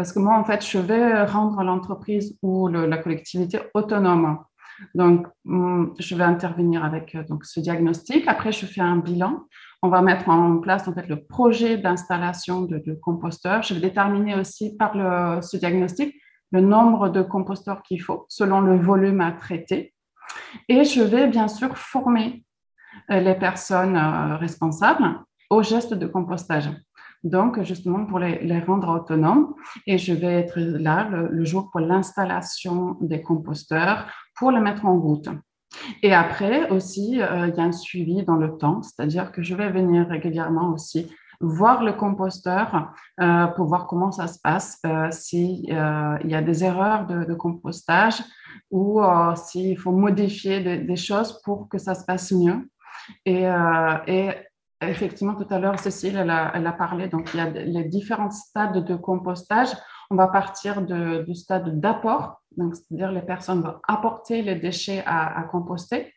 parce 0.01 0.15
que 0.15 0.19
moi, 0.19 0.39
en 0.39 0.45
fait, 0.45 0.65
je 0.67 0.79
vais 0.79 1.25
rendre 1.25 1.63
l'entreprise 1.63 2.39
ou 2.43 2.69
la 2.69 2.97
collectivité 2.97 3.59
autonome. 3.75 4.39
Donc, 4.95 5.27
hum, 5.45 5.95
je 5.99 6.15
vais 6.15 6.25
intervenir 6.25 6.83
avec 6.85 7.15
euh, 7.15 7.23
donc, 7.29 7.45
ce 7.45 7.61
diagnostic. 7.61 8.27
Après, 8.27 8.51
je 8.51 8.65
fais 8.65 8.81
un 8.81 8.97
bilan. 8.97 9.45
On 9.83 9.91
va 9.91 10.01
mettre 10.01 10.31
en 10.31 10.57
place 10.59 10.89
en 10.89 10.95
fait, 10.95 11.07
le 11.07 11.23
projet 11.23 11.77
d'installation 11.77 12.63
de, 12.63 12.99
composteurs. 13.03 13.63
Je 13.63 13.75
vais 13.75 13.81
déterminer 13.81 14.35
aussi 14.37 14.75
par 14.75 14.97
le, 14.97 15.43
ce 15.43 15.59
diagnostic 15.59 16.15
le 16.51 16.61
nombre 16.61 17.09
de 17.09 17.23
composteurs 17.23 17.83
qu'il 17.83 18.03
faut 18.03 18.27
selon 18.29 18.61
le 18.61 18.77
volume 18.77 19.21
à 19.21 19.33
traiter. 19.33 19.95
Et 20.69 20.85
je 20.85 21.03
vais 21.03 21.27
bien 21.27 21.49
sûr 21.49 21.77
former 21.77 22.45
euh, 23.11 23.21
les 23.21 23.35
personnes 23.35 23.97
euh, 23.97 24.37
responsables 24.37 25.21
au 25.51 25.63
geste 25.63 25.95
de 25.95 26.07
compostage 26.07 26.71
donc 27.25 27.63
justement 27.63 28.07
pour 28.07 28.19
les, 28.19 28.61
rendre 28.61 28.89
autonomes. 28.89 29.55
Et 29.87 29.99
je 29.99 30.13
vais 30.13 30.35
être 30.35 30.59
là 30.59 31.09
le, 31.09 31.45
jour 31.45 31.71
pour 31.71 31.81
l'installation 31.81 32.97
des 33.01 33.23
composteurs 33.23 34.07
pour 34.35 34.51
les 34.51 34.61
mettre 34.61 34.87
en 34.87 34.99
route. 34.99 35.29
Et 36.03 36.15
après 36.15 36.69
aussi, 36.71 37.21
euh, 37.21 37.49
il 37.49 37.55
y 37.55 37.61
a 37.61 37.65
un 37.65 37.73
suivi 37.73 38.25
dans 38.25 38.37
le 38.37 38.57
temps, 38.57 38.83
c'est-à-dire 38.83 39.31
que 39.33 39.43
je 39.43 39.55
vais 39.55 39.71
venir 39.71 40.09
régulièrement 40.09 40.73
aussi 40.73 41.13
voir 41.41 41.83
le 41.83 41.93
composteur 41.93 42.93
euh, 43.21 43.47
pour 43.49 43.67
voir 43.67 43.87
comment 43.87 44.13
ça 44.13 44.27
se 44.27 44.39
passe, 44.39 44.79
euh, 44.87 45.11
s'il 45.11 45.65
y 45.65 45.73
a 45.73 46.43
des 46.43 46.65
erreurs 46.65 47.07
de, 47.07 47.35
compostage 47.35 48.23
ou 48.71 49.01
s'il 49.35 49.79
faut 49.79 49.93
modifier 49.93 50.79
des, 50.79 50.97
choses 50.97 51.41
pour 51.43 51.69
que 51.69 51.79
ça 51.79 51.95
se 51.95 52.05
passe 52.05 52.33
mieux. 52.33 52.69
Et, 53.25 53.47
Effectivement, 54.83 55.35
tout 55.35 55.47
à 55.53 55.59
l'heure, 55.59 55.79
Cécile, 55.79 56.17
elle 56.17 56.31
a, 56.31 56.73
parlé, 56.73 57.09
donc 57.09 57.35
il 57.35 57.37
y 57.37 57.41
a 57.41 57.51
les 57.51 57.85
différents 57.85 58.31
stades 58.31 58.83
de 58.83 58.97
compostage. 58.97 59.69
On 60.11 60.17
va 60.17 60.27
partir 60.27 60.81
du 60.83 61.35
stade 61.35 61.79
d'apport, 61.79 62.41
c'est-à-dire 62.57 63.13
les 63.13 63.21
personnes 63.21 63.61
vont 63.61 63.75
apporter 63.87 64.41
les 64.41 64.57
déchets 64.57 65.03
à, 65.05 65.43
composter. 65.51 66.15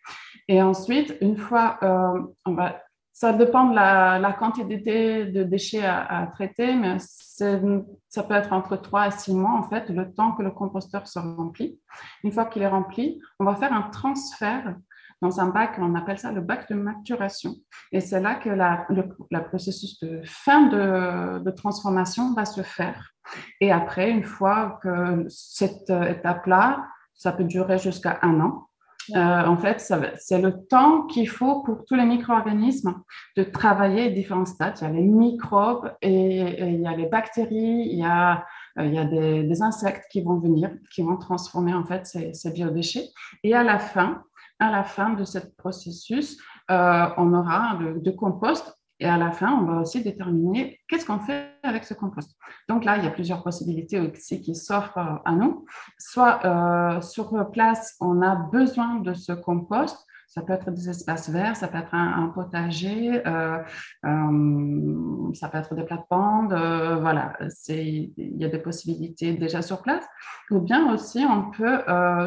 Et 0.47 0.61
ensuite, 0.61 1.15
une 1.19 1.37
fois, 1.37 1.77
euh, 1.83 2.21
on 2.45 2.53
va, 2.53 2.81
ça 3.13 3.31
dépend 3.31 3.65
de 3.69 3.75
la, 3.75 4.35
quantité 4.37 5.25
de 5.25 5.43
déchets 5.43 5.85
à, 5.85 6.27
traiter, 6.33 6.75
mais 6.75 6.97
ça 6.97 8.23
peut 8.23 8.33
être 8.33 8.51
entre 8.51 8.75
3 8.75 9.07
et 9.07 9.11
6 9.11 9.35
mois, 9.35 9.53
en 9.53 9.63
fait, 9.63 9.89
le 9.89 10.11
temps 10.11 10.31
que 10.31 10.41
le 10.41 10.49
composteur 10.49 11.07
se 11.07 11.19
remplit. 11.19 11.79
Une 12.23 12.31
fois 12.31 12.45
qu'il 12.45 12.63
est 12.63 12.67
rempli, 12.67 13.21
on 13.39 13.45
va 13.45 13.55
faire 13.55 13.71
un 13.71 13.83
transfert 13.83 14.75
dans 15.21 15.39
un 15.39 15.49
bac, 15.49 15.75
on 15.77 15.93
appelle 15.93 16.17
ça 16.17 16.31
le 16.31 16.41
bac 16.41 16.67
de 16.69 16.75
maturation. 16.75 17.53
Et 17.91 18.01
c'est 18.01 18.19
là 18.19 18.35
que 18.35 18.49
le 18.49 19.43
processus 19.43 19.99
de 19.99 20.21
fin 20.25 20.65
de, 20.65 21.51
transformation 21.51 22.33
va 22.33 22.45
se 22.45 22.61
faire. 22.61 23.13
Et 23.61 23.71
après, 23.71 24.09
une 24.09 24.23
fois 24.23 24.79
que 24.81 25.23
cette 25.29 25.89
étape-là, 25.89 26.87
ça 27.13 27.31
peut 27.31 27.45
durer 27.45 27.77
jusqu'à 27.77 28.17
un 28.23 28.41
an, 28.41 28.67
euh, 29.15 29.45
en 29.45 29.57
fait, 29.57 29.79
c'est 30.17 30.41
le 30.41 30.65
temps 30.67 31.03
qu'il 31.07 31.27
faut 31.27 31.61
pour 31.61 31.85
tous 31.85 31.95
les 31.95 32.05
micro-organismes 32.05 33.01
de 33.37 33.43
travailler 33.43 34.07
à 34.07 34.09
différents 34.09 34.45
stades. 34.45 34.77
Il 34.81 34.83
y 34.83 34.87
a 34.87 34.91
les 34.91 35.01
microbes 35.01 35.93
et, 36.01 36.71
il 36.73 36.81
y 36.81 36.87
a 36.87 36.95
les 36.95 37.07
bactéries, 37.07 37.87
il 37.91 37.99
y 37.99 38.03
a, 38.03 38.45
euh, 38.79 38.85
il 38.85 38.93
y 38.93 38.97
a 38.99 39.05
des, 39.05 39.61
insectes 39.61 40.05
qui 40.11 40.21
vont 40.21 40.39
venir, 40.39 40.71
qui 40.93 41.01
vont 41.01 41.17
transformer 41.17 41.73
en 41.73 41.83
fait 41.83 42.05
ces, 42.05 42.33
ces 42.33 42.51
biodéchets. 42.51 43.09
Et 43.43 43.53
à 43.53 43.63
la 43.63 43.79
fin, 43.79 44.23
à 44.59 44.71
la 44.71 44.83
fin 44.83 45.11
de 45.11 45.25
ce 45.25 45.39
processus, 45.57 46.37
euh, 46.71 47.05
on 47.17 47.33
aura 47.33 47.77
de, 47.77 48.11
compost 48.11 48.77
et 49.03 49.07
à 49.07 49.17
la 49.17 49.31
fin, 49.31 49.51
on 49.51 49.65
va 49.65 49.81
aussi 49.81 50.01
déterminer 50.01 50.79
qu'est-ce 50.87 51.05
qu'on 51.05 51.19
fait 51.19 51.51
avec 51.63 51.83
ce 51.83 51.93
compost. 51.93 52.37
Donc 52.69 52.85
là, 52.85 52.97
il 52.97 53.03
y 53.03 53.07
a 53.07 53.11
plusieurs 53.11 53.43
possibilités 53.43 53.99
aussi 53.99 54.41
qui 54.41 54.55
s'offrent 54.55 55.21
à 55.25 55.31
nous. 55.33 55.65
Soit 55.99 56.45
euh, 56.45 57.01
sur 57.01 57.51
place, 57.51 57.95
on 57.99 58.21
a 58.21 58.35
besoin 58.35 58.99
de 58.99 59.13
ce 59.13 59.33
compost 59.33 60.07
ça 60.33 60.41
peut 60.41 60.53
être 60.53 60.71
des 60.71 60.89
espaces 60.89 61.29
verts, 61.29 61.55
ça 61.55 61.67
peut 61.67 61.77
être 61.77 61.93
un, 61.93 62.27
potager, 62.33 63.21
euh, 63.27 63.59
euh, 64.03 65.31
ça 65.35 65.47
peut 65.47 65.59
être 65.59 65.75
des 65.75 65.83
plates-bandes. 65.83 66.53
Euh, 66.53 66.95
voilà, 66.99 67.37
il 67.69 68.11
y 68.17 68.43
a 68.43 68.49
des 68.49 68.57
possibilités 68.57 69.33
déjà 69.33 69.61
sur 69.61 69.83
place. 69.83 70.03
Ou 70.49 70.59
bien 70.59 70.91
aussi, 70.91 71.23
on 71.23 71.51
peut, 71.51 71.81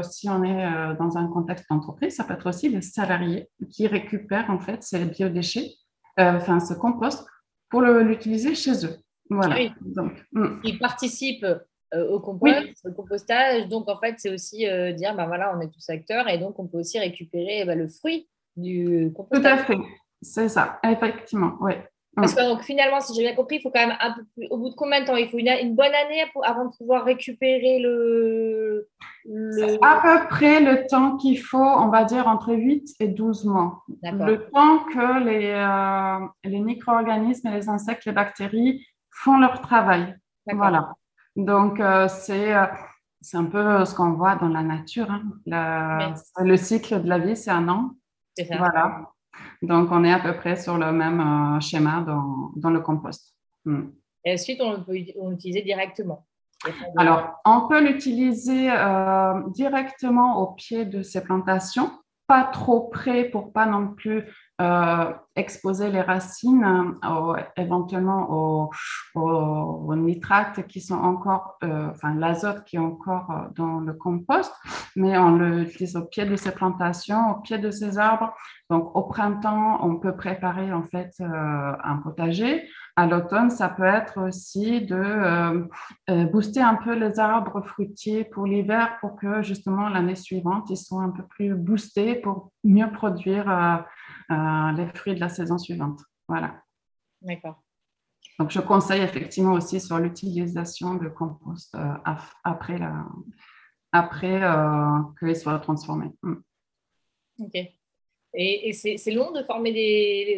si 0.05 0.29
on 0.29 0.45
est 0.45 0.95
dans 0.97 1.19
un 1.19 1.27
contexte 1.27 1.67
d'entreprise, 1.69 2.15
ça 2.15 2.23
peut 2.23 2.35
être 2.35 2.49
aussi 2.49 2.69
les 2.69 2.81
salariés 2.81 3.49
qui 3.71 3.89
récupèrent 3.89 4.51
en 4.51 4.61
fait 4.61 4.85
ces 4.85 5.05
biodéchets, 5.05 5.69
enfin 6.17 6.61
ce 6.61 6.75
compost, 6.75 7.27
pour 7.69 7.83
l'utiliser 7.83 8.55
chez 8.55 8.87
eux. 8.87 8.97
Voilà. 9.31 9.57
Oui. 9.57 9.73
Donc, 9.81 10.13
hmm. 10.33 10.61
Ils 10.65 10.79
participent 10.79 11.47
euh, 11.95 12.09
au, 12.09 12.21
compostage. 12.21 13.69
Donc, 13.69 13.89
en 13.89 13.99
fait, 13.99 14.15
c'est 14.19 14.33
aussi 14.33 14.67
euh, 14.67 14.93
dire, 14.93 15.15
ben 15.15 15.27
voilà, 15.27 15.57
on 15.57 15.61
est 15.61 15.69
tous 15.69 15.89
acteurs 15.91 16.29
et 16.29 16.39
donc 16.39 16.59
on 16.59 16.67
peut 16.67 16.79
aussi 16.79 16.99
récupérer 16.99 17.65
bah, 17.65 17.75
le 17.75 17.89
fruit 17.89 18.29
du 18.57 19.13
compostage. 19.15 19.67
Tout 19.67 19.73
à 19.73 19.77
fait, 19.77 19.83
c'est 20.23 20.49
ça, 20.49 20.79
effectivement, 20.85 21.57
oui. 21.61 21.73
Parce 22.17 22.35
que 22.35 22.41
donc, 22.41 22.63
finalement, 22.63 23.01
si 23.01 23.15
j'ai 23.15 23.23
bien 23.23 23.35
compris, 23.35 23.57
il 23.57 23.63
faut 23.63 23.71
quand 23.71 23.87
même 23.87 23.97
un 24.01 24.13
peu 24.13 24.25
plus, 24.35 24.47
au 24.49 24.57
bout 24.57 24.71
de 24.71 24.75
combien 24.75 25.03
de 25.03 25.07
temps? 25.07 25.17
Il 25.17 25.29
faut 25.29 25.37
une, 25.37 25.75
bonne 25.75 25.95
année 25.95 26.25
avant 26.45 26.65
de 26.65 26.75
pouvoir 26.75 27.05
récupérer 27.05 27.79
le, 27.79 28.89
À 29.83 30.01
peu 30.03 30.27
près 30.29 30.61
le 30.61 30.87
temps 30.87 31.19
qu'il 31.19 31.39
faut, 31.39 31.59
on 31.59 31.89
va 31.89 32.05
dire 32.05 32.27
entre 32.27 32.55
8 32.55 32.95
et 33.01 33.09
12 33.09 33.45
mois. 33.45 33.83
Le 34.03 34.49
temps 34.49 34.85
que 34.85 35.25
les, 35.25 35.53
euh, 35.53 36.27
les 36.45 36.61
micro-organismes, 36.61 37.51
les 37.51 37.69
insectes, 37.69 38.07
les 38.07 38.13
bactéries 38.13 38.87
font 39.11 39.39
leur 39.39 39.61
travail. 39.61 40.17
Voilà. 40.51 40.95
Donc, 41.37 41.81
euh, 41.81 42.09
c'est, 42.09 42.57
euh, 42.57 42.65
c'est 43.21 43.37
un 43.37 43.45
peu 43.45 43.85
ce 43.85 43.95
qu'on 43.95 44.13
voit 44.13 44.37
dans 44.37 44.49
la 44.49 44.63
nature. 44.63 45.11
Hein. 45.11 46.15
Le 46.39 46.57
cycle 46.57 47.03
de 47.03 47.09
la 47.11 47.19
vie, 47.19 47.37
c'est 47.37 47.51
un 47.51 47.69
an. 47.69 47.91
Ça. 48.39 48.57
Voilà. 48.57 49.11
Donc, 49.63 49.89
on 49.91 50.05
est 50.05 50.13
à 50.13 50.21
peu 50.21 50.35
près 50.35 50.57
sur 50.57 50.77
le 50.77 50.93
même 50.93 51.21
euh, 51.21 51.61
schéma 51.61 52.03
dans, 52.07 52.53
dans, 52.57 52.71
le 52.71 52.81
compost. 52.81 53.35
Hmm. 53.65 53.89
Et 54.25 54.35
ensuite, 54.35 54.61
on 54.61 54.83
peut 54.83 54.95
l'utiliser 54.95 55.63
directement. 55.63 56.27
Alors, 56.97 57.41
on 57.45 57.69
peut 57.69 57.81
l'utiliser 57.81 58.71
euh, 58.71 59.43
directement 59.49 60.41
au 60.43 60.55
pied 60.55 60.85
de 60.85 61.03
ces 61.03 61.23
plantations, 61.23 61.91
pas 62.27 62.45
trop 62.45 62.89
près 62.89 63.25
pour 63.25 63.53
pas 63.53 63.67
non 63.67 63.89
plus 63.89 64.25
euh, 64.59 65.13
exposer 65.35 65.91
les 65.91 66.01
racines 66.01 66.97
éventuellement 67.59 68.31
aux, 68.31 68.71
aux, 69.15 69.95
nitrates 69.95 70.67
qui 70.67 70.81
sont 70.81 70.95
encore, 70.95 71.59
euh, 71.63 71.91
enfin 71.91 72.15
l'azote 72.15 72.65
qui 72.65 72.77
est 72.77 72.79
encore 72.79 73.31
euh, 73.31 73.49
dans 73.55 73.81
le 73.81 73.93
compost, 73.93 74.51
mais 74.95 75.19
on 75.19 75.37
l'utilise 75.37 75.95
au 75.97 76.07
pied 76.07 76.25
de 76.25 76.37
ces 76.37 76.53
plantations, 76.53 77.33
au 77.33 77.41
pied 77.43 77.59
de 77.59 77.71
ces 77.71 77.99
arbres. 77.99 78.33
Donc 78.71 78.97
au 78.97 79.03
printemps, 79.03 79.79
on 79.83 79.97
peut 79.97 80.17
préparer 80.17 80.73
en 80.73 80.85
fait 80.85 81.13
un 81.21 81.97
potager. 81.99 82.67
À 82.99 83.07
l'automne, 83.07 83.51
ça 83.51 83.69
peut 83.69 83.85
être 83.85 84.27
aussi 84.27 84.81
de 84.81 85.69
booster 86.33 86.63
un 86.63 86.77
peu 86.77 86.95
les 86.95 87.19
arbres 87.19 87.61
fruitiers 87.61 88.25
pour 88.25 88.47
l'hiver 88.47 88.97
pour 89.01 89.17
que 89.17 89.43
justement 89.43 89.91
l'année 89.91 90.15
suivante, 90.15 90.71
ils 90.71 90.79
soient 90.79 91.03
un 91.03 91.11
peu 91.11 91.23
plus 91.27 91.55
boostés 91.55 92.15
pour 92.15 92.53
mieux 92.65 92.91
produire 92.91 93.85
euh, 94.31 94.73
les 94.73 94.89
fruits 94.89 95.15
de 95.15 95.21
la 95.21 95.29
saison 95.29 95.57
suivante. 95.57 96.01
Voilà. 96.29 96.61
D'accord. 97.23 97.63
Donc, 98.39 98.51
je 98.51 98.61
conseille 98.61 99.03
effectivement 99.03 99.53
aussi 99.53 99.81
sur 99.81 99.99
l'utilisation 99.99 100.95
de 100.95 101.09
compost 101.09 101.75
euh, 101.77 101.95
après, 102.43 102.79
la, 102.79 103.07
après 103.93 104.43
euh, 104.43 104.99
qu'il 105.19 105.37
soit 105.37 105.59
transformé. 105.61 106.11
Mm. 106.23 106.35
Ok. 107.39 107.57
Et, 108.39 108.73
c'est 108.73 109.11
long 109.13 109.33
de 109.33 109.43
former 109.43 109.73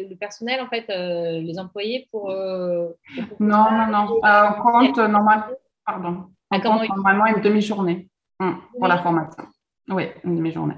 le 0.09 0.15
personnel, 0.15 0.61
en 0.61 0.67
fait, 0.67 0.85
les 0.87 1.59
employés 1.59 2.07
pour. 2.11 2.29
non, 2.29 3.71
non, 3.71 3.87
non. 3.91 4.19
on 4.23 4.61
compte 4.61 4.97
normalement, 4.97 5.45
pardon. 5.85 6.29
On 6.51 6.59
compte 6.59 6.89
normalement 6.89 7.25
une 7.27 7.41
demi-journée 7.41 8.07
mm, 8.39 8.51
pour 8.77 8.87
la 8.87 8.97
formation. 8.99 9.43
Oui, 9.89 10.07
une 10.23 10.35
demi-journée. 10.35 10.77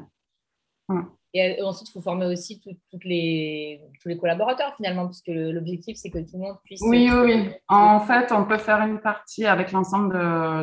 Mm. 0.90 1.02
Et 1.34 1.62
ensuite, 1.62 1.88
il 1.90 1.94
faut 1.94 2.02
former 2.02 2.26
aussi 2.26 2.60
toutes 2.60 3.06
les, 3.06 3.82
tous 4.02 4.10
les 4.10 4.18
collaborateurs 4.18 4.74
finalement, 4.76 5.06
parce 5.06 5.22
que 5.22 5.32
l'objectif, 5.32 5.96
c'est 5.96 6.10
que 6.10 6.20
tout 6.20 6.34
le 6.34 6.40
monde 6.40 6.58
puisse. 6.66 6.82
Oui, 6.82 7.10
oui, 7.10 7.20
oui. 7.24 7.50
En 7.70 8.02
fait, 8.02 8.34
on 8.34 8.44
peut 8.44 8.58
faire 8.58 8.82
une 8.82 9.00
partie 9.00 9.46
avec 9.46 9.72
l'ensemble 9.72 10.14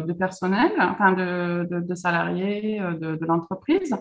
de, 0.06 0.12
personnel, 0.12 0.70
enfin 0.78 1.12
de, 1.12 1.66
de, 1.70 1.94
salariés 1.94 2.80
euh, 2.82 2.92
de, 3.16 3.24
l'entreprise. 3.24 3.96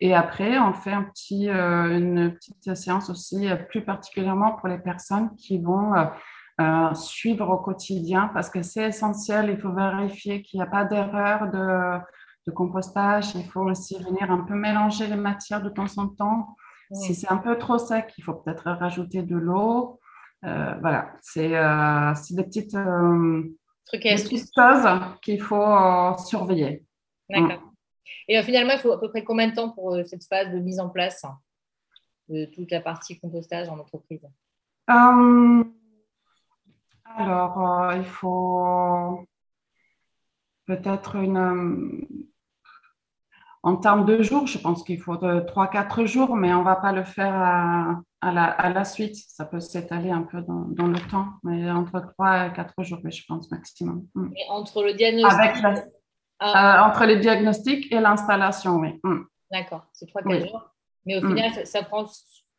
Et 0.00 0.12
après, 0.12 0.58
on 0.58 0.72
fait 0.72 0.92
un 0.92 1.04
petit, 1.04 1.48
euh, 1.50 1.96
une 1.96 2.34
petite 2.34 2.74
séance 2.74 3.10
aussi, 3.10 3.48
euh, 3.48 3.54
plus 3.54 3.84
particulièrement 3.84 4.56
pour 4.56 4.68
les 4.68 4.78
personnes 4.78 5.30
qui 5.36 5.58
vont 5.58 5.92
suivre 6.94 7.48
au 7.48 7.58
quotidien, 7.58 8.32
parce 8.34 8.50
que 8.50 8.62
c'est 8.62 8.88
essentiel. 8.88 9.50
Il 9.50 9.60
faut 9.60 9.72
vérifier 9.72 10.42
qu'il 10.42 10.58
n'y 10.58 10.66
a 10.66 10.68
pas 10.68 10.84
d'erreur 10.84 11.48
de 11.52 12.00
de 12.48 12.54
compostage. 12.54 13.34
Il 13.34 13.44
faut 13.44 13.60
aussi 13.60 13.96
venir 13.98 14.30
un 14.30 14.40
peu 14.40 14.54
mélanger 14.54 15.06
les 15.06 15.16
matières 15.16 15.62
de 15.62 15.68
temps 15.68 15.98
en 15.98 16.08
temps. 16.08 16.56
Si 16.92 17.14
c'est 17.14 17.30
un 17.30 17.36
peu 17.36 17.58
trop 17.58 17.76
sec, 17.76 18.14
il 18.16 18.24
faut 18.24 18.32
peut-être 18.32 18.70
rajouter 18.70 19.22
de 19.22 19.36
l'eau. 19.36 20.00
Euh, 20.44 20.74
voilà, 20.80 21.12
c'est 21.20 21.54
euh, 21.54 22.14
des 22.30 22.44
petites, 22.44 22.74
euh, 22.74 23.42
choses 23.92 24.50
qu'il 25.20 25.42
faut 25.42 26.16
surveiller. 26.18 26.86
D'accord. 27.28 27.72
Et 28.26 28.42
finalement, 28.42 28.72
il 28.72 28.78
faut 28.78 28.92
à 28.92 29.00
peu 29.00 29.10
près 29.10 29.22
combien 29.22 29.48
de 29.48 29.54
temps 29.54 29.70
pour 29.70 29.98
cette 30.06 30.24
phase 30.24 30.50
de 30.50 30.60
mise 30.60 30.80
en 30.80 30.88
place 30.88 31.26
de 32.28 32.46
toute 32.46 32.70
la 32.70 32.80
partie 32.80 33.20
compostage 33.20 33.68
en 33.68 33.78
entreprise? 33.78 34.26
Alors, 37.16 37.92
il 37.96 38.04
faut 38.04 39.26
peut-être 40.66 41.16
une, 41.16 42.06
en 43.62 43.76
termes 43.76 44.04
de 44.04 44.22
jours, 44.22 44.46
je 44.46 44.58
pense 44.58 44.84
qu'il 44.84 45.00
faut 45.00 45.16
3-4 45.16 46.06
jours, 46.06 46.36
mais 46.36 46.52
on 46.54 46.60
ne 46.60 46.64
va 46.64 46.76
pas 46.76 46.92
le 46.92 47.04
faire 47.04 47.34
à, 48.20 48.70
la, 48.70 48.84
suite. 48.84 49.16
Ça 49.16 49.44
peut 49.44 49.60
s'étaler 49.60 50.10
un 50.10 50.22
peu 50.22 50.42
dans, 50.42 50.86
le 50.86 51.10
temps, 51.10 51.26
mais 51.42 51.70
entre 51.70 52.00
3 52.00 52.46
et 52.46 52.52
4 52.52 52.82
jours, 52.82 53.00
je 53.04 53.22
pense, 53.26 53.50
maximum. 53.50 54.06
Mm. 54.14 54.28
entre 54.50 54.82
le 54.82 54.94
diagnostic 54.94 55.64
ah. 56.40 56.84
euh, 56.84 56.88
Entre 56.88 57.04
les 57.04 57.16
diagnostics 57.16 57.92
et 57.92 58.00
l'installation, 58.00 58.76
oui. 58.76 59.00
Mm. 59.02 59.22
D'accord, 59.50 59.86
c'est 59.92 60.08
3-4 60.08 60.48
jours. 60.48 60.70
Mais 61.06 61.16
au 61.16 61.20
final, 61.20 61.50
mm. 61.50 61.64
ça, 61.64 61.82
prend, 61.82 62.04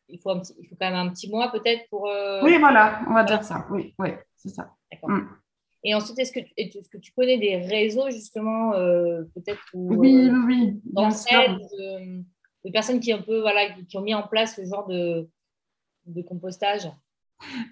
il 0.09 0.19
faut, 0.19 0.35
il 0.59 0.67
faut 0.67 0.75
quand 0.79 0.89
même 0.89 1.07
un 1.07 1.09
petit 1.09 1.29
mois 1.29 1.49
peut-être 1.51 1.87
pour... 1.89 2.07
Euh, 2.07 2.41
oui, 2.43 2.57
voilà, 2.59 3.01
on 3.07 3.13
va 3.13 3.23
dire 3.23 3.43
ça. 3.43 3.65
Oui, 3.69 3.93
oui 3.99 4.09
c'est 4.35 4.49
ça. 4.49 4.71
D'accord. 4.91 5.11
Et 5.83 5.95
ensuite, 5.95 6.19
est-ce 6.19 6.31
que, 6.31 6.39
est 6.57 6.69
que, 6.89 6.97
tu 6.97 7.11
connais 7.13 7.37
des 7.37 7.57
réseaux, 7.57 8.09
justement, 8.09 8.73
euh, 8.73 9.23
peut-être 9.33 9.61
Oui, 9.73 10.27
euh, 10.27 10.33
oui, 10.45 10.45
oui. 10.45 10.81
De, 10.83 12.23
de, 12.65 12.71
personnes 12.71 12.99
qui, 12.99 13.13
un 13.13 13.21
peu, 13.21 13.39
voilà, 13.39 13.71
qui, 13.87 13.97
ont 13.97 14.01
mis 14.01 14.13
en 14.13 14.27
place 14.27 14.55
ce 14.55 14.65
genre 14.65 14.87
de, 14.87 15.29
de 16.05 16.21
compostage? 16.21 16.89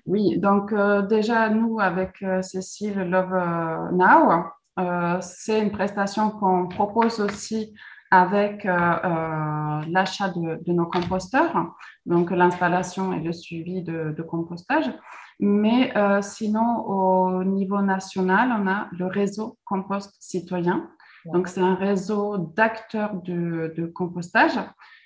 Oui, 0.06 0.38
donc 0.40 0.72
euh, 0.72 1.02
déjà, 1.02 1.50
nous, 1.50 1.80
avec 1.80 2.24
Cécile 2.42 2.96
Love 2.96 3.92
Now, 3.92 5.20
c'est 5.22 5.60
une 5.60 5.72
prestation 5.72 6.32
qu'on 6.32 6.70
propose 6.70 7.20
aussi 7.20 7.74
avec 8.12 8.64
l'achat 8.64 10.30
de, 10.30 10.64
de, 10.64 10.74
nos 10.74 10.86
composteurs, 10.86 11.76
donc 12.06 12.32
l'installation 12.32 13.14
et 13.14 13.20
le 13.20 13.34
suivi 13.34 13.84
de, 13.84 14.14
de 14.18 14.24
compostage. 14.24 14.92
Mais 15.40 15.96
euh, 15.96 16.22
sinon, 16.22 16.86
au 16.88 17.44
niveau 17.44 17.82
national, 17.82 18.50
on 18.60 18.68
a 18.68 18.88
le 18.92 19.06
réseau 19.06 19.58
Compost 19.66 20.16
Citoyen. 20.20 20.90
Donc, 21.26 21.48
c'est 21.48 21.62
un 21.62 21.76
réseau 21.76 22.38
d'acteurs 22.38 23.14
de, 23.22 23.92
compostage. 23.94 24.58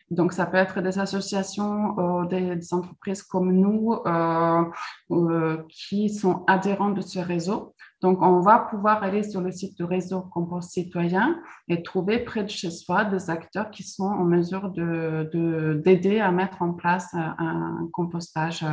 Donc, 0.10 0.34
ça 0.34 0.46
peut 0.46 0.58
être 0.58 0.82
des 0.82 1.00
associations, 1.00 1.98
euh, 2.00 2.26
des, 2.26 2.74
entreprises 2.74 3.24
comme 3.24 3.52
nous 3.52 3.96
euh, 4.06 5.58
qui 5.70 6.10
sont 6.10 6.44
adhérents 6.48 6.92
de 6.92 7.02
ce 7.02 7.20
réseau. 7.20 7.74
Donc, 8.02 8.22
on 8.22 8.40
va 8.40 8.60
pouvoir 8.60 9.04
aller 9.04 9.24
sur 9.24 9.42
le 9.42 9.52
site 9.52 9.78
du 9.78 9.84
réseau 9.84 10.22
Compost 10.22 10.72
Citoyen 10.72 11.40
et 11.68 11.84
trouver 11.84 12.20
près 12.20 12.44
de 12.44 12.50
chez 12.50 12.72
soi 12.72 13.06
des 13.06 13.30
acteurs 13.30 13.72
qui 13.72 13.84
sont 13.84 14.06
en 14.06 14.26
mesure 14.26 14.70
d'aider 14.70 16.20
à 16.20 16.32
mettre 16.32 16.62
en 16.62 16.74
place 16.74 17.14
un 17.14 17.88
compostage 17.94 18.66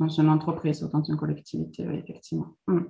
dans 0.00 0.08
une 0.08 0.28
entreprise 0.28 0.82
ou 0.82 0.88
dans 0.88 1.02
une 1.02 1.16
collectivité, 1.16 1.82
effectivement. 1.94 2.56
Mm. 2.66 2.84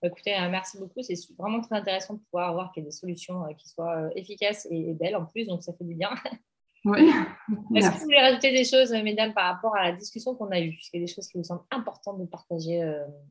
Bah, 0.00 0.08
écoutez, 0.08 0.34
euh, 0.34 0.48
merci 0.48 0.78
beaucoup. 0.78 1.02
C'est 1.02 1.16
vraiment 1.36 1.60
très 1.60 1.76
intéressant 1.76 2.14
de 2.14 2.20
pouvoir 2.20 2.52
voir 2.52 2.72
des 2.76 2.90
solutions 2.90 3.44
euh, 3.44 3.52
qui 3.54 3.68
soient 3.68 3.96
euh, 3.96 4.10
efficaces 4.14 4.66
et, 4.70 4.94
belles 4.94 5.16
en 5.16 5.24
plus, 5.24 5.46
donc 5.46 5.62
ça 5.62 5.72
fait 5.72 5.84
du 5.84 5.94
bien. 5.94 6.10
Oui. 6.84 7.00
Est-ce 7.74 7.90
que 7.90 7.94
vous 7.94 8.04
voulez 8.04 8.20
rajouter 8.20 8.52
des 8.52 8.64
choses, 8.64 8.92
mesdames, 8.92 9.34
par 9.34 9.54
rapport 9.54 9.76
à 9.76 9.90
la 9.90 9.92
discussion 9.96 10.34
qu'on 10.34 10.50
a 10.50 10.60
eue? 10.60 10.70
Est-ce 10.70 10.90
qu'il 10.90 11.00
y 11.00 11.02
a 11.02 11.06
des 11.06 11.12
choses 11.12 11.28
qui 11.28 11.38
vous 11.38 11.44
semblent 11.44 11.64
importantes 11.70 12.20
de 12.20 12.26
partager 12.26 12.80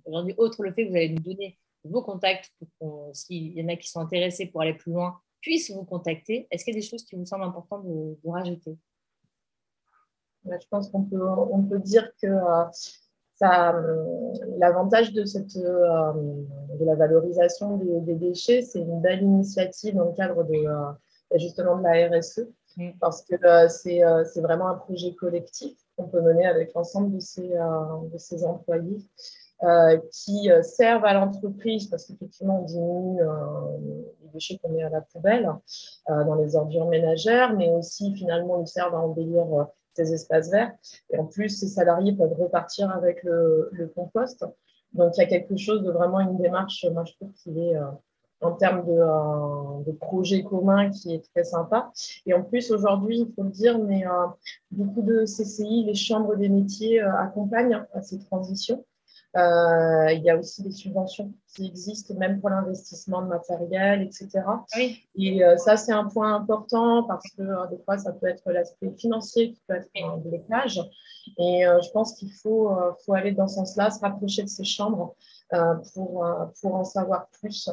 aujourd'hui, 0.06 0.36
autre 0.38 0.64
le 0.64 0.74
fait 0.74 0.86
que 0.86 0.90
vous 0.90 0.96
allez 0.96 1.10
nous 1.10 1.22
donner 1.22 1.58
vos 1.84 2.02
contacts 2.02 2.52
pour 2.80 3.10
s'il 3.14 3.58
y 3.58 3.64
en 3.64 3.70
a 3.70 3.76
qui 3.76 3.90
sont 3.90 4.00
intéressés 4.00 4.48
pour 4.48 4.62
aller 4.62 4.74
plus 4.74 4.92
loin, 4.92 5.20
puissent 5.42 5.72
vous 5.72 5.86
contacter. 5.86 6.48
Est-ce 6.52 6.66
qu'il 6.66 6.74
y 6.74 6.78
a 6.78 6.82
des 6.82 6.86
choses 6.86 7.06
qui 7.06 7.16
vous 7.16 7.26
semblent 7.26 7.46
importantes 7.46 7.86
de 7.86 8.18
rajouter? 8.30 8.78
Je 10.46 10.68
pense 10.70 10.90
qu'on 10.90 11.04
peut, 11.04 11.22
on 11.22 11.64
peut 11.64 11.80
dire 11.80 12.10
que 12.22 12.28
euh, 12.28 12.64
euh, 13.44 14.34
l'avantage 14.58 15.14
de, 15.14 15.26
cette, 15.26 15.56
euh, 15.58 16.14
de 16.80 16.86
la 16.86 16.96
valorisation 16.96 17.78
des, 17.78 18.16
déchets, 18.16 18.62
c'est 18.62 18.80
une 18.80 19.02
belle 19.02 19.24
initiative 19.24 19.96
dans 19.96 20.06
le 20.06 20.14
cadre 20.14 20.44
de, 20.44 21.38
justement 21.38 21.78
de 21.78 21.84
la 21.84 22.10
RSE, 22.10 22.48
mm. 22.78 22.92
parce 23.00 23.24
que 23.24 23.36
c'est 23.68 24.42
vraiment 24.42 24.70
un 24.70 24.76
projet 24.76 25.14
collectif 25.14 25.78
qu'on 25.96 26.08
peut 26.08 26.22
mener 26.22 26.46
avec 26.46 26.74
l'ensemble 26.74 27.12
de 27.12 27.18
de 27.18 28.18
ces 28.18 28.46
employés. 28.46 29.00
qui 30.12 30.50
servent 30.62 31.06
à 31.06 31.14
l'entreprise 31.14 31.88
parce 31.88 32.06
qu'effectivement, 32.06 32.62
on 32.62 32.66
diminue 32.66 33.22
les 34.22 34.30
déchets 34.30 34.58
qu'on 34.60 34.70
met 34.70 34.84
à 34.84 34.90
la 34.90 35.02
poubelle 35.02 35.50
dans 36.08 36.36
les 36.36 36.56
ordures 36.56 36.88
ménagères, 36.88 37.54
mais 37.56 37.70
aussi 37.74 38.16
finalement, 38.16 38.62
ils 38.62 38.68
servent 38.68 38.96
à 38.96 39.00
embellir 39.00 39.68
ces 39.98 40.14
espaces 40.14 40.50
verts. 40.50 40.72
Et 41.10 41.18
en 41.18 41.26
plus, 41.26 41.50
ces 41.50 41.68
salariés 41.68 42.14
peuvent 42.14 42.34
repartir 42.40 42.92
avec 42.92 43.24
le, 43.24 43.92
compost. 43.96 44.46
Donc, 44.94 45.18
il 45.18 45.22
y 45.22 45.24
a 45.24 45.28
quelque 45.28 45.58
chose 45.58 45.84
de 45.84 45.92
vraiment 45.92 46.20
une 46.20 46.38
démarche, 46.38 46.86
moi, 46.92 47.04
je 47.04 47.14
trouve 47.14 47.34
qu'il 47.34 47.58
est, 47.58 47.76
euh, 47.76 47.86
en 48.42 48.52
termes 48.54 48.86
de, 48.86 48.92
euh, 48.92 49.84
de, 49.86 49.92
projet 49.92 50.44
commun, 50.44 50.90
qui 50.92 51.14
est 51.14 51.24
très 51.34 51.44
sympa. 51.44 51.92
Et 52.26 52.34
en 52.34 52.44
plus, 52.44 52.72
aujourd'hui, 52.72 53.20
il 53.20 53.34
faut 53.34 53.44
le 53.44 53.50
dire, 53.50 53.80
mais 53.80 54.06
euh, 54.06 54.28
beaucoup 54.72 55.02
de 55.02 55.26
CCI, 55.26 55.86
les 55.86 55.96
chambres 55.96 56.36
des 56.36 56.50
métiers 56.50 57.00
accompagnent 57.02 57.86
à 57.94 58.02
ces 58.02 58.20
transitions. 58.20 58.84
Euh, 59.36 60.12
il 60.14 60.24
y 60.24 60.30
a 60.30 60.38
aussi 60.38 60.64
des 60.64 60.72
subventions 60.72 61.32
qui 61.54 61.68
existent, 61.68 62.14
même 62.16 62.40
pour 62.40 62.50
l'investissement 62.50 63.22
de 63.22 63.28
matériel, 63.28 64.02
etc. 64.02 64.30
Oui. 64.76 65.04
Et 65.16 65.44
euh, 65.44 65.58
ça, 65.58 65.78
c'est 65.78 65.92
un 65.92 66.06
point 66.06 66.34
important 66.34 67.04
parce 67.04 67.26
que 67.38 67.44
euh, 67.44 67.68
des 67.68 67.78
fois, 67.84 67.98
ça 68.00 68.14
peut 68.14 68.28
être 68.28 68.50
l'aspect 68.52 68.92
financier 68.98 69.52
qui 69.52 69.62
peut 69.68 69.76
être 69.76 69.90
un 70.02 70.18
blocage. 70.18 70.82
Et 71.38 71.64
je 71.66 71.92
pense 71.92 72.14
qu'il 72.14 72.32
faut, 72.32 72.72
faut 73.06 73.14
aller 73.14 73.34
dans 73.34 73.50
ce 73.50 73.56
sens-là, 73.56 73.92
se 73.92 74.00
rapprocher 74.00 74.44
de 74.44 74.48
ces 74.48 74.64
chambres 74.64 75.14
pour, 75.94 76.26
pour 76.62 76.76
en 76.76 76.86
savoir 76.86 77.28
plus. 77.42 77.70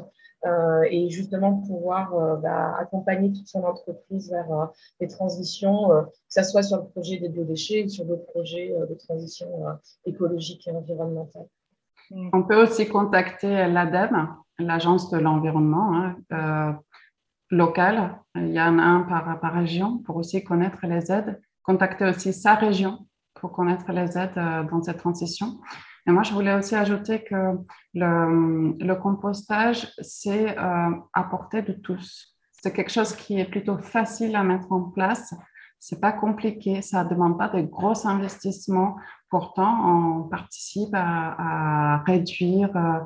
Et 0.91 1.09
justement 1.11 1.55
pouvoir 1.67 2.39
bah, 2.39 2.77
accompagner 2.79 3.33
toute 3.33 3.49
son 3.49 3.65
entreprise 3.65 4.31
vers 4.31 4.71
des 5.01 5.09
transitions, 5.09 5.89
que 5.89 6.13
ce 6.29 6.43
soit 6.43 6.63
sur 6.63 6.79
le 6.79 6.85
projet 6.85 7.19
des 7.19 7.29
biodéchets 7.29 7.85
ou 7.85 7.89
sur 7.89 8.05
d'autres 8.05 8.27
projets 8.27 8.75
de 8.89 8.95
transition 8.95 9.49
écologique 10.05 10.67
et 10.67 10.73
environnementale. 10.73 11.47
On 12.11 12.43
peut 12.43 12.61
aussi 12.61 12.89
contacter 12.89 13.67
l'ADEME, 13.67 14.29
l'Agence 14.59 15.11
de 15.11 15.19
l'environnement 15.19 15.95
hein, 15.95 16.17
euh, 16.33 16.73
locale. 17.51 18.21
Il 18.35 18.53
y 18.53 18.61
en 18.61 18.79
a 18.79 18.83
un 18.83 19.03
par, 19.03 19.41
par, 19.41 19.55
région 19.55 19.99
pour 19.99 20.17
aussi 20.17 20.45
connaître 20.45 20.87
les 20.87 21.11
aides. 21.11 21.41
Contacter 21.63 22.05
aussi 22.05 22.33
sa 22.33 22.55
région 22.55 23.07
pour 23.35 23.53
connaître 23.53 23.91
les 23.93 24.19
aides 24.19 24.37
euh, 24.37 24.65
dans 24.65 24.83
cette 24.83 24.99
transition. 24.99 25.59
Et 26.07 26.13
moi, 26.13 26.23
je 26.23 26.33
voulais 26.33 26.55
aussi 26.55 26.75
ajouter 26.75 27.25
que 27.25 27.59
le, 27.95 28.95
compostage, 28.95 29.91
c'est 30.01 30.59
euh, 30.59 30.91
à 31.13 31.25
portée 31.25 31.63
de 31.63 31.73
tous. 31.73 32.37
C'est 32.53 32.73
quelque 32.73 32.93
chose 32.93 33.15
qui 33.15 33.41
est 33.41 33.47
plutôt 33.51 33.79
facile 33.79 34.37
à 34.37 34.43
mettre 34.43 34.71
en 34.71 34.83
place. 34.83 35.35
C'est 35.79 36.01
pas 36.01 36.13
compliqué, 36.13 36.83
ça 36.83 37.05
ne 37.05 37.11
demande 37.11 37.39
pas 37.39 37.49
de 37.49 37.63
gros 37.63 38.07
investissements. 38.07 38.97
Pourtant, 39.31 40.21
on 40.21 40.23
participe 40.25 40.95
à, 40.95 42.03
réduire 42.07 42.75
euh, 42.77 42.99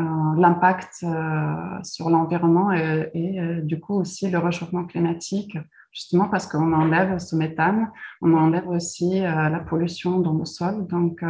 euh, 0.00 0.04
l'impact 0.36 1.04
sur 1.82 2.10
l'environnement 2.10 2.72
et, 2.72 3.60
du 3.62 3.78
coup 3.78 3.94
aussi 3.94 4.30
le 4.30 4.38
réchauffement 4.38 4.86
climatique, 4.86 5.56
justement 5.92 6.28
parce 6.28 6.46
qu'on 6.46 6.72
enlève 6.72 7.18
ce 7.18 7.36
méthane, 7.36 7.90
on 8.22 8.32
enlève 8.34 8.68
aussi 8.68 9.20
la 9.20 9.60
pollution 9.60 10.20
dans 10.20 10.34
le 10.34 10.44
sol. 10.44 10.86
Donc, 10.86 11.22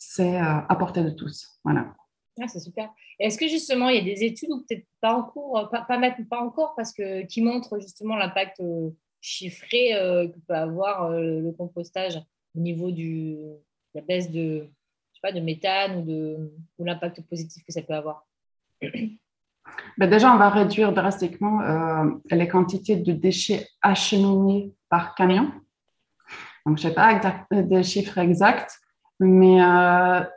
c'est 0.00 0.36
à 0.38 0.74
portée 0.78 1.04
de 1.04 1.10
tous. 1.10 1.60
Voilà. 1.62 1.94
Ah, 2.40 2.48
c'est 2.48 2.60
super. 2.60 2.90
Est-ce 3.18 3.38
que 3.38 3.46
justement, 3.46 3.90
il 3.90 3.96
y 3.96 3.98
a 3.98 4.14
des 4.14 4.24
études 4.24 4.50
ou 4.50 4.64
peut-être 4.66 4.86
pas 5.00 5.14
en 5.14 5.22
cours, 5.22 5.68
pas, 5.70 5.82
pas, 5.82 5.98
pas 6.28 6.40
encore, 6.40 6.74
parce 6.74 6.92
que 6.92 7.26
qui 7.26 7.42
montrent 7.42 7.78
justement 7.78 8.16
l'impact 8.16 8.60
euh, 8.60 8.90
que 9.22 10.38
peut 10.48 10.54
avoir 10.54 11.04
euh, 11.04 11.40
le 11.40 11.52
compostage 11.52 12.18
au 12.56 12.60
niveau 12.60 12.90
du, 12.90 13.34
de 13.34 13.60
la 13.94 14.00
baisse 14.00 14.30
de, 14.30 14.70
je 15.12 15.16
sais 15.16 15.20
pas, 15.22 15.32
de 15.32 15.40
méthane 15.40 15.98
ou, 15.98 16.02
de, 16.02 16.52
ou 16.78 16.84
l'impact 16.84 17.20
positif 17.28 17.62
que 17.64 17.72
ça 17.72 17.82
peut 17.82 17.94
avoir? 17.94 18.26
Ben 19.98 20.10
déjà, 20.10 20.34
on 20.34 20.38
va 20.38 20.48
réduire 20.48 20.92
drastiquement 20.92 21.60
euh, 21.60 22.10
les 22.30 22.48
quantités 22.48 22.96
de 22.96 23.12
déchets 23.12 23.68
acheminés 23.82 24.72
par 24.88 25.14
camion. 25.14 25.52
Donc, 26.66 26.78
je 26.78 26.88
ne 26.88 26.88
sais 26.88 26.94
pas 26.94 27.20
des 27.52 27.82
chiffres 27.84 28.18
exacts, 28.18 28.80
mais 29.20 29.60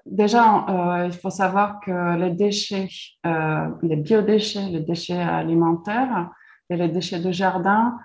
déjà, 0.06 0.66
il 1.06 1.14
faut 1.14 1.30
savoir 1.30 1.80
que 1.80 2.18
les 2.18 2.32
déchets, 2.32 2.90
les 3.24 3.96
biodéchets, 3.96 4.70
les 4.70 4.82
déchets 4.82 5.22
alimentaires 5.22 6.30
et 6.70 6.76
les 6.76 6.90
déchets 6.90 7.20
de 7.20 7.32
jardin, 7.32 7.98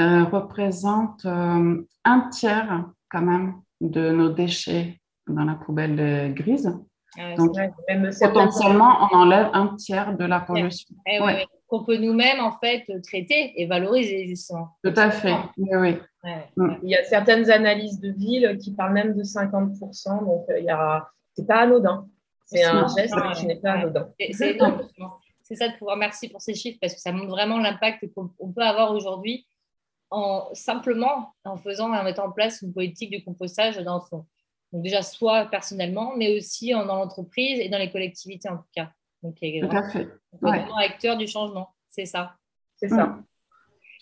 euh, 0.00 0.24
représente 0.24 1.24
euh, 1.24 1.80
un 2.04 2.20
tiers 2.30 2.84
quand 3.08 3.22
même 3.22 3.54
de 3.80 4.10
nos 4.10 4.30
déchets 4.30 5.00
dans 5.28 5.44
la 5.44 5.54
poubelle 5.54 6.34
grise. 6.34 6.76
Ah 7.16 7.36
Donc, 7.36 7.56
potentiellement, 8.20 9.08
on 9.12 9.18
enlève 9.18 9.50
un 9.52 9.76
tiers 9.76 10.16
de 10.16 10.24
la 10.24 10.40
pollution. 10.40 10.96
Eh 11.06 11.20
Qu'on 11.74 11.84
peut 11.84 11.96
nous-mêmes, 11.96 12.38
en 12.38 12.52
fait, 12.52 12.84
traiter 13.02 13.60
et 13.60 13.66
valoriser, 13.66 14.28
justement. 14.28 14.68
Tout 14.84 14.94
à 14.94 15.10
fait, 15.10 15.34
oui. 15.56 15.96
Mm. 16.56 16.74
Il 16.84 16.88
y 16.88 16.94
a 16.94 17.02
certaines 17.02 17.50
analyses 17.50 17.98
de 17.98 18.12
villes 18.12 18.58
qui 18.62 18.72
parlent 18.72 18.92
même 18.92 19.16
de 19.16 19.24
50%, 19.24 20.24
donc 20.24 20.44
euh, 20.50 20.60
il 20.60 20.66
y 20.66 20.70
a... 20.70 21.08
c'est 21.34 21.46
pas 21.46 21.62
anodin. 21.62 22.06
C'est 22.46 22.62
un 22.62 22.86
geste 22.86 23.14
qui 23.34 23.46
n'est 23.46 23.56
pas 23.56 23.72
anodin. 23.72 24.08
C'est 24.18 24.56
C'est 25.42 25.56
ça 25.56 25.68
de 25.68 25.76
pouvoir, 25.76 25.96
merci 25.96 26.28
pour 26.28 26.40
ces 26.40 26.54
chiffres, 26.54 26.78
parce 26.80 26.94
que 26.94 27.00
ça 27.00 27.10
montre 27.10 27.30
vraiment 27.30 27.58
l'impact 27.58 28.06
qu'on 28.14 28.52
peut 28.52 28.62
avoir 28.62 28.92
aujourd'hui 28.92 29.44
simplement 30.52 31.34
en 31.44 31.56
faisant, 31.56 31.92
en 31.92 32.04
mettant 32.04 32.26
en 32.26 32.30
place 32.30 32.62
une 32.62 32.72
politique 32.72 33.10
de 33.10 33.24
compostage 33.24 33.78
dans 33.78 34.00
son. 34.00 34.24
Donc 34.72 34.82
déjà, 34.82 35.02
soit 35.02 35.46
personnellement, 35.46 36.12
mais 36.16 36.36
aussi 36.36 36.70
dans 36.70 36.84
l'entreprise 36.84 37.58
et 37.58 37.68
dans 37.68 37.78
les 37.78 37.90
collectivités 37.90 38.48
en 38.48 38.58
tout 38.58 38.70
cas. 38.76 38.90
Donc, 39.24 39.36
tout 39.40 39.76
à 39.76 39.88
fait. 39.88 40.08
vraiment 40.40 40.76
acteur 40.76 41.16
du 41.16 41.26
changement, 41.26 41.70
c'est 41.88 42.04
ça. 42.04 42.36
C'est 42.76 42.88
ça. 42.88 43.18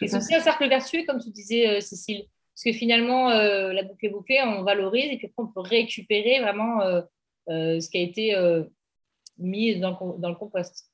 Et 0.00 0.08
c'est 0.08 0.16
aussi 0.16 0.34
un 0.34 0.40
cercle 0.40 0.68
vertueux, 0.68 1.04
comme 1.06 1.20
tu 1.20 1.30
disais, 1.30 1.68
euh, 1.68 1.80
Cécile. 1.80 2.24
Parce 2.54 2.64
que 2.64 2.72
finalement, 2.72 3.30
euh, 3.30 3.72
la 3.72 3.84
boucle 3.84 4.04
est 4.04 4.10
bouclée, 4.10 4.40
on 4.42 4.64
valorise 4.64 5.12
et 5.12 5.16
puis 5.16 5.28
après, 5.28 5.44
on 5.44 5.46
peut 5.46 5.60
récupérer 5.60 6.40
vraiment 6.40 6.80
euh, 6.82 7.00
ce 7.46 7.88
qui 7.88 7.98
a 7.98 8.00
été 8.00 8.36
mis 9.38 9.78
dans 9.78 9.90
le, 9.90 10.20
dans 10.20 10.28
le 10.28 10.34
compost. 10.34 10.90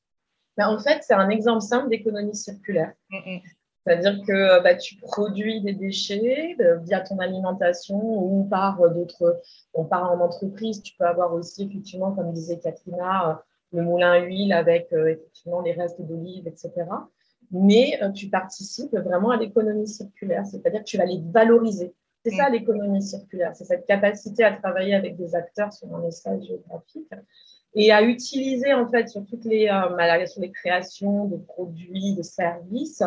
Ben, 0.58 0.68
en 0.68 0.78
fait, 0.78 1.02
c'est 1.02 1.14
un 1.14 1.30
exemple 1.30 1.62
simple 1.62 1.88
d'économie 1.88 2.36
circulaire. 2.36 2.92
Mm, 3.10 3.16
mm. 3.16 3.40
C'est-à-dire 3.88 4.20
que 4.26 4.62
bah, 4.62 4.74
tu 4.74 4.96
produis 4.96 5.62
des 5.62 5.72
déchets 5.72 6.56
euh, 6.60 6.76
via 6.78 7.00
ton 7.00 7.18
alimentation 7.20 7.96
ou 7.96 8.44
par 8.44 8.80
euh, 8.82 8.90
d'autres. 8.90 9.40
On 9.72 9.84
part 9.84 10.12
en 10.12 10.20
entreprise, 10.20 10.82
tu 10.82 10.94
peux 10.98 11.06
avoir 11.06 11.32
aussi, 11.32 11.64
effectivement, 11.64 12.12
comme 12.12 12.32
disait 12.32 12.58
Katrina, 12.58 13.42
le 13.72 13.82
moulin 13.82 14.12
à 14.12 14.18
huile 14.20 14.52
avec 14.52 14.88
effectivement 14.92 15.60
les 15.60 15.72
restes 15.72 16.00
d'olive, 16.00 16.46
etc. 16.46 16.72
Mais 17.50 17.98
tu 18.14 18.28
participes 18.28 18.94
vraiment 18.96 19.30
à 19.30 19.36
l'économie 19.36 19.88
circulaire, 19.88 20.44
c'est-à-dire 20.46 20.80
que 20.80 20.86
tu 20.86 20.98
vas 20.98 21.06
les 21.06 21.20
valoriser. 21.32 21.94
C'est 22.24 22.36
ça 22.36 22.48
mm. 22.48 22.52
l'économie 22.52 23.02
circulaire, 23.02 23.54
c'est 23.54 23.64
cette 23.64 23.86
capacité 23.86 24.44
à 24.44 24.52
travailler 24.52 24.94
avec 24.94 25.16
des 25.16 25.34
acteurs 25.34 25.72
sur 25.72 25.94
un 25.94 26.06
espace 26.06 26.42
géographique 26.44 27.10
et 27.74 27.92
à 27.92 28.02
utiliser 28.02 28.72
en 28.72 28.88
fait 28.88 29.08
sur 29.08 29.24
toutes 29.26 29.44
les, 29.44 29.68
euh, 29.68 30.26
sur 30.26 30.40
les 30.40 30.50
créations 30.50 31.26
de 31.26 31.36
produits, 31.36 32.14
de 32.14 32.22
services, 32.22 33.02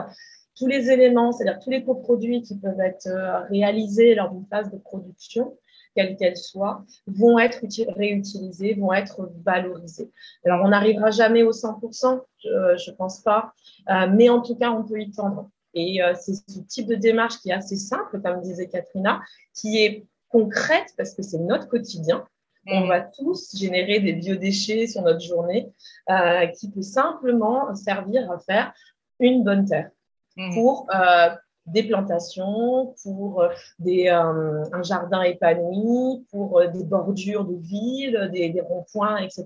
tous 0.55 0.67
les 0.67 0.91
éléments, 0.91 1.31
c'est-à-dire 1.31 1.59
tous 1.59 1.71
les 1.71 1.83
coproduits 1.83 2.41
qui 2.41 2.57
peuvent 2.57 2.79
être 2.79 3.07
euh, 3.07 3.39
réalisés 3.49 4.15
lors 4.15 4.31
d'une 4.31 4.45
phase 4.45 4.71
de 4.71 4.77
production, 4.77 5.57
quelle 5.95 6.15
qu'elle 6.15 6.37
soit, 6.37 6.83
vont 7.07 7.39
être 7.39 7.61
réutilisés, 7.95 8.73
vont 8.73 8.93
être 8.93 9.29
valorisés. 9.43 10.11
Alors, 10.45 10.63
on 10.63 10.69
n'arrivera 10.69 11.11
jamais 11.11 11.43
au 11.43 11.51
100%, 11.51 12.21
je 12.43 12.49
ne 12.49 12.95
pense 12.95 13.19
pas, 13.21 13.53
euh, 13.89 14.07
mais 14.11 14.29
en 14.29 14.41
tout 14.41 14.55
cas, 14.55 14.71
on 14.71 14.83
peut 14.83 14.99
y 14.99 15.11
tendre. 15.11 15.49
Et 15.73 16.03
euh, 16.03 16.13
c'est 16.19 16.33
ce 16.33 16.59
type 16.59 16.87
de 16.87 16.95
démarche 16.95 17.39
qui 17.39 17.49
est 17.49 17.53
assez 17.53 17.77
simple, 17.77 18.21
comme 18.21 18.41
disait 18.41 18.67
Katrina, 18.67 19.21
qui 19.53 19.77
est 19.83 20.05
concrète 20.29 20.93
parce 20.97 21.13
que 21.13 21.23
c'est 21.23 21.39
notre 21.39 21.67
quotidien. 21.67 22.25
On 22.67 22.85
va 22.85 23.01
tous 23.01 23.57
générer 23.57 23.99
des 23.99 24.13
biodéchets 24.13 24.85
sur 24.85 25.01
notre 25.01 25.19
journée 25.19 25.71
qui 26.59 26.69
peut 26.69 26.83
simplement 26.83 27.73
servir 27.73 28.31
à 28.31 28.37
faire 28.37 28.71
une 29.19 29.43
bonne 29.43 29.65
terre. 29.65 29.89
Mmh. 30.37 30.53
pour 30.53 30.87
euh, 30.95 31.29
des 31.71 31.83
plantations, 31.83 32.93
pour 33.03 33.41
euh, 33.41 33.49
des, 33.79 34.07
euh, 34.07 34.63
un 34.71 34.83
jardin 34.83 35.21
épanoui, 35.23 36.25
pour 36.31 36.61
des 36.71 36.83
bordures 36.83 37.45
de 37.45 37.55
ville, 37.55 38.29
des, 38.31 38.61
ronds-points, 38.61 39.17
etc. 39.17 39.45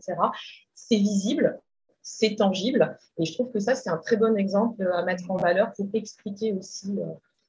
C'est 0.74 0.98
visible, 0.98 1.60
c'est 2.02 2.36
tangible. 2.36 2.98
Et 3.18 3.26
je 3.26 3.34
trouve 3.34 3.52
que 3.52 3.60
ça, 3.60 3.76
c'est 3.76 3.90
un 3.90 3.98
très 3.98 4.18
bon 4.18 4.38
exemple 4.38 4.90
à 4.94 5.04
mettre 5.04 5.30
en 5.30 5.38
valeur 5.38 5.72
pour 5.74 5.88
expliquer 5.94 6.54
aussi 6.54 6.98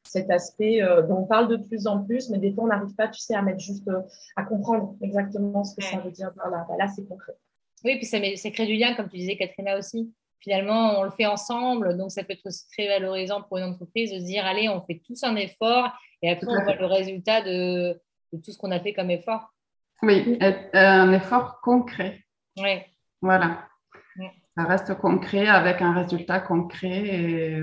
cet 0.02 0.30
aspect 0.30 0.80
dont 1.08 1.18
on 1.22 1.26
parle 1.26 1.48
de 1.48 1.56
plus 1.56 1.86
en 1.86 2.04
plus, 2.04 2.30
mais 2.30 2.38
des 2.38 2.52
fois, 2.52 2.64
on 2.64 2.68
n'arrive 2.68 2.94
pas, 2.94 3.08
tu 3.08 3.20
sais, 3.20 3.34
à 3.34 3.42
mettre 3.42 3.58
juste, 3.58 3.90
à 4.36 4.44
comprendre 4.44 4.94
exactement 5.02 5.64
ce 5.64 5.74
que 5.74 5.82
ça 5.82 5.98
veut 5.98 6.12
dire. 6.12 6.30
Voilà, 6.36 6.64
bah, 6.68 6.76
là, 6.78 6.86
c'est 6.88 7.06
concret. 7.06 7.34
Oui, 7.84 7.96
puis 7.96 8.06
ça, 8.06 8.18
ça 8.36 8.50
crée 8.50 8.66
du 8.66 8.74
lien, 8.74 8.94
comme 8.94 9.08
tu 9.08 9.16
disais, 9.16 9.36
Katrina 9.36 9.76
aussi 9.76 10.12
finalement, 10.46 11.00
on 11.00 11.02
le 11.02 11.10
fait 11.10 11.26
ensemble. 11.26 11.96
Donc, 11.96 12.12
ça 12.12 12.22
peut 12.22 12.34
être 12.34 12.46
aussi 12.46 12.68
très 12.70 12.86
valorisant 12.86 13.42
pour 13.42 13.58
une 13.58 13.64
entreprise 13.64 14.12
de 14.12 14.20
se 14.20 14.24
dire, 14.24 14.46
allez, 14.46 14.68
on 14.68 14.80
fait 14.80 15.02
tous 15.04 15.24
un 15.24 15.34
effort 15.34 15.90
et 16.22 16.30
après, 16.30 16.46
on 16.46 16.62
voit 16.62 16.76
le 16.76 16.86
résultat 16.86 17.42
de, 17.42 18.00
tout 18.30 18.52
ce 18.52 18.56
qu'on 18.56 18.70
a 18.70 18.78
fait 18.78 18.92
comme 18.92 19.10
effort. 19.10 19.52
Oui, 20.02 20.38
un 20.72 21.12
effort 21.12 21.60
concret. 21.62 22.20
Oui. 22.58 22.78
Voilà. 23.20 23.66
Ça 24.56 24.64
reste 24.64 24.94
concret 24.94 25.48
avec 25.48 25.82
un 25.82 25.92
résultat 25.92 26.38
concret. 26.38 27.06
Et, 27.06 27.60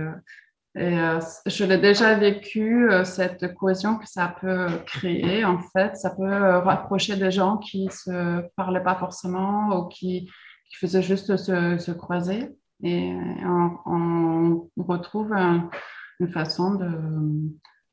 euh, 0.77 1.21
je 1.45 1.63
l'ai 1.65 1.77
déjà 1.77 2.15
vécu, 2.15 2.91
euh, 2.91 3.05
cette 3.05 3.53
cohésion 3.53 3.97
que 3.97 4.07
ça 4.07 4.35
peut 4.41 4.67
créer, 4.85 5.45
en 5.45 5.59
fait. 5.59 5.95
Ça 5.95 6.09
peut 6.09 6.23
euh, 6.23 6.59
rapprocher 6.59 7.15
des 7.15 7.31
gens 7.31 7.57
qui 7.57 7.85
ne 7.85 7.91
se 7.91 8.41
parlaient 8.55 8.83
pas 8.83 8.95
forcément 8.95 9.77
ou 9.77 9.87
qui, 9.87 10.29
qui 10.69 10.77
faisaient 10.77 11.01
juste 11.01 11.37
se, 11.37 11.77
se 11.77 11.91
croiser. 11.91 12.49
Et 12.83 13.13
on, 13.45 14.69
retrouve 14.77 15.33
une 15.33 16.29
façon 16.29 16.75
de, 16.75 16.89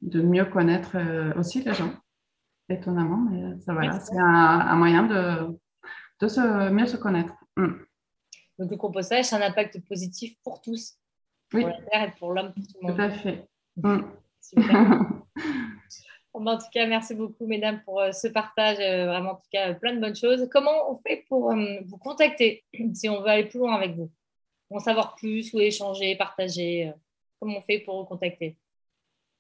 de, 0.03 0.23
mieux 0.23 0.45
connaître 0.45 0.97
euh, 0.97 1.33
aussi 1.39 1.63
les 1.63 1.75
gens, 1.75 1.93
étonnamment. 2.69 3.19
Mais 3.31 3.59
ça, 3.61 3.73
voilà, 3.73 4.01
c'est 4.01 4.19
un, 4.19 4.75
moyen 4.77 5.05
de 5.05 5.59
de 6.21 6.29
se, 6.29 6.71
mieux 6.71 6.87
se 6.87 6.97
connaître. 6.97 7.35
Mm. 7.57 7.69
Donc 8.59 8.71
le 8.71 8.77
compostage, 8.77 9.27
c'est 9.27 9.37
un 9.37 9.43
impact 9.43 9.81
positif 9.89 10.37
pour 10.43 10.61
tous, 10.61 10.99
pour 11.49 11.61
la 11.61 11.81
Terre 11.91 12.09
et 12.09 12.13
pour 12.19 12.33
l'homme, 12.33 12.53
pour 12.53 12.67
tout 12.67 12.79
le 12.83 12.89
monde. 12.89 12.97
Tout 12.97 13.03
à 13.03 13.11
fait. 13.11 13.49
Mm. 13.77 14.01
Super. 14.41 15.11
en 16.33 16.59
tout 16.59 16.67
cas, 16.73 16.87
merci 16.87 17.15
beaucoup, 17.15 17.47
mesdames, 17.47 17.81
pour 17.85 18.01
euh, 18.01 18.13
ce 18.13 18.29
partage. 18.29 18.79
Euh, 18.81 19.07
vraiment, 19.07 19.33
en 19.33 19.37
tout 19.37 19.49
cas, 19.53 19.75
plein 19.75 19.95
de 19.95 20.01
bonnes 20.01 20.17
choses. 20.17 20.49
Comment 20.51 20.91
on 20.91 20.97
fait 20.97 21.25
pour 21.29 21.53
euh, 21.53 21.81
vous 21.87 21.99
contacter 21.99 22.65
si 22.95 23.09
on 23.09 23.21
veut 23.21 23.29
aller 23.29 23.47
plus 23.47 23.59
loin 23.59 23.75
avec 23.75 23.97
vous? 23.97 24.11
En 24.71 24.79
savoir 24.79 25.17
plus 25.17 25.53
ou 25.53 25.61
échanger, 25.61 26.17
partager 26.17 26.93
Comment 27.41 27.59
on 27.59 27.63
fait 27.63 27.81
pour 27.81 27.99
vous 27.99 28.07
contacter 28.07 28.57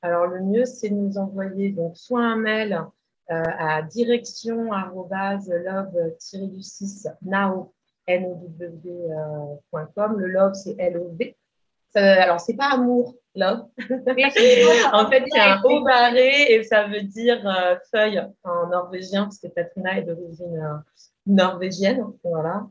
Alors, 0.03 0.26
le 0.26 0.43
mieux, 0.43 0.64
c'est 0.64 0.89
de 0.89 0.95
nous 0.95 1.18
envoyer 1.18 1.70
donc, 1.70 1.97
soit 1.97 2.22
un 2.22 2.37
mail 2.37 2.85
à 3.28 3.83
direction 3.83 4.72
love-du-6 4.72 7.07
now 7.22 7.72
now.com. 8.09 10.18
Le 10.18 10.26
love, 10.26 10.55
c'est 10.55 10.74
L-O-V. 10.78 11.37
Alors, 11.95 12.41
c'est 12.41 12.55
pas 12.55 12.72
amour, 12.72 13.16
love. 13.35 13.66
en 13.78 15.11
fait, 15.11 15.24
c'est 15.31 15.41
un 15.41 15.61
haut 15.62 15.83
barré 15.83 16.53
et 16.53 16.62
ça 16.62 16.87
veut 16.87 17.03
dire 17.03 17.47
euh, 17.47 17.76
feuille 17.91 18.22
en 18.45 18.68
norvégien, 18.68 19.24
parce 19.24 19.39
que 19.39 19.49
Katrina 19.49 19.99
est 19.99 20.03
d'origine 20.03 20.57
euh, 20.57 20.76
norvégienne. 21.26 22.05
Voilà. 22.22 22.66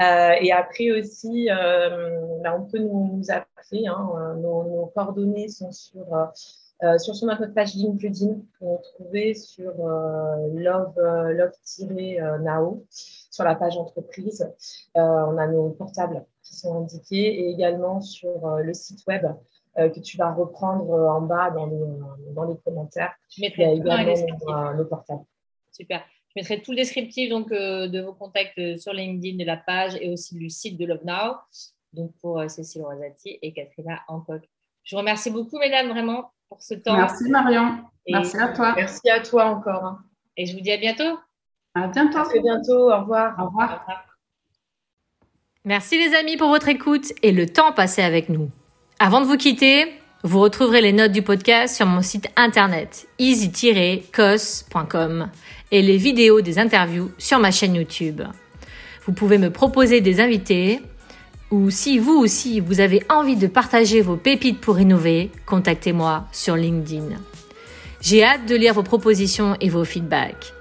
Euh, 0.00 0.32
et 0.40 0.52
après 0.52 0.92
aussi, 0.92 1.46
là, 1.46 2.56
on 2.56 2.64
peut 2.64 2.78
nous, 2.78 3.22
appeler. 3.28 3.86
Hein, 3.86 4.36
nos, 4.40 4.90
coordonnées 4.94 5.48
sont 5.48 5.72
sur, 5.72 6.06
sur, 6.98 7.26
notre 7.26 7.46
page 7.46 7.74
LinkedIn. 7.74 8.36
Vous 8.60 8.78
trouver 8.94 9.34
sur 9.34 9.72
love, 9.76 10.94
love-nao 11.36 12.84
sur 12.90 13.44
la 13.44 13.54
page 13.56 13.76
entreprise. 13.76 14.48
on 14.94 15.36
a 15.36 15.46
nos 15.48 15.70
portables 15.70 16.24
qui 16.42 16.56
sont 16.56 16.76
indiqués 16.76 17.40
et 17.40 17.50
également 17.50 18.00
sur 18.00 18.58
le 18.58 18.72
site 18.72 19.04
web 19.06 19.26
euh, 19.78 19.88
que 19.90 20.00
tu 20.00 20.16
vas 20.16 20.32
reprendre 20.32 20.90
euh, 20.90 21.08
en 21.08 21.20
bas 21.20 21.50
dans 21.50 21.66
les, 21.66 22.34
dans 22.34 22.44
les 22.44 22.56
commentaires. 22.64 23.12
Je 23.30 23.42
mettrai 23.42 23.62
Il 23.62 23.86
y 23.86 23.90
a 23.90 24.02
également 24.02 24.72
le 24.72 24.88
portable. 24.88 25.22
Super. 25.70 26.02
Je 26.38 26.42
mettrai 26.42 26.62
tout 26.62 26.70
le 26.70 26.76
descriptif 26.76 27.28
donc, 27.30 27.50
euh, 27.50 27.88
de 27.88 28.00
vos 28.00 28.12
contacts 28.12 28.78
sur 28.78 28.92
LinkedIn 28.92 29.38
de 29.38 29.44
la 29.44 29.56
page 29.56 29.96
et 30.00 30.08
aussi 30.08 30.36
du 30.36 30.48
site 30.48 30.78
de 30.78 30.86
Love 30.86 31.00
Now, 31.04 31.34
donc 31.92 32.12
pour 32.20 32.40
Cécile 32.48 32.82
Rosati 32.82 33.40
et 33.42 33.52
Katrina 33.52 34.02
Hancock. 34.06 34.42
Je 34.84 34.94
vous 34.94 35.00
remercie 35.00 35.32
beaucoup, 35.32 35.58
mesdames, 35.58 35.88
vraiment, 35.88 36.30
pour 36.48 36.62
ce 36.62 36.74
temps. 36.74 36.96
Merci, 36.96 37.28
Marion. 37.28 37.78
merci 38.08 38.36
à 38.36 38.50
toi. 38.50 38.72
Merci 38.76 39.10
à 39.10 39.18
toi 39.18 39.46
encore. 39.46 39.98
Et 40.36 40.46
je 40.46 40.54
vous 40.54 40.60
dis 40.60 40.70
à 40.70 40.76
bientôt. 40.76 41.18
À 41.74 41.88
bientôt. 41.88 42.18
À 42.18 42.24
très 42.26 42.38
bientôt. 42.38 42.92
Au 42.92 43.00
revoir. 43.00 43.34
Au 43.40 43.46
revoir. 43.46 43.72
Au 43.72 43.80
revoir. 43.80 44.04
Merci 45.64 45.98
les 45.98 46.14
amis 46.14 46.36
pour 46.36 46.50
votre 46.50 46.68
écoute 46.68 47.12
et 47.24 47.32
le 47.32 47.48
temps 47.48 47.72
passé 47.72 48.00
avec 48.00 48.28
nous. 48.28 48.48
Avant 49.00 49.20
de 49.20 49.26
vous 49.26 49.36
quitter, 49.36 49.92
vous 50.24 50.40
retrouverez 50.40 50.80
les 50.80 50.92
notes 50.92 51.12
du 51.12 51.22
podcast 51.22 51.76
sur 51.76 51.86
mon 51.86 52.02
site 52.02 52.28
internet 52.34 53.06
easy-cos.com 53.20 54.10
et 55.70 55.80
les 55.80 55.96
vidéos 55.96 56.40
des 56.40 56.58
interviews 56.58 57.12
sur 57.18 57.38
ma 57.38 57.52
chaîne 57.52 57.76
YouTube. 57.76 58.22
Vous 59.06 59.12
pouvez 59.12 59.38
me 59.38 59.50
proposer 59.50 60.00
des 60.00 60.20
invités 60.20 60.80
ou 61.52 61.70
si 61.70 62.00
vous 62.00 62.18
aussi 62.18 62.58
vous 62.58 62.80
avez 62.80 63.04
envie 63.08 63.36
de 63.36 63.46
partager 63.46 64.00
vos 64.00 64.16
pépites 64.16 64.60
pour 64.60 64.80
innover, 64.80 65.30
contactez-moi 65.46 66.26
sur 66.32 66.56
LinkedIn. 66.56 67.10
J'ai 68.00 68.24
hâte 68.24 68.46
de 68.46 68.56
lire 68.56 68.74
vos 68.74 68.82
propositions 68.82 69.56
et 69.60 69.68
vos 69.68 69.84
feedbacks. 69.84 70.52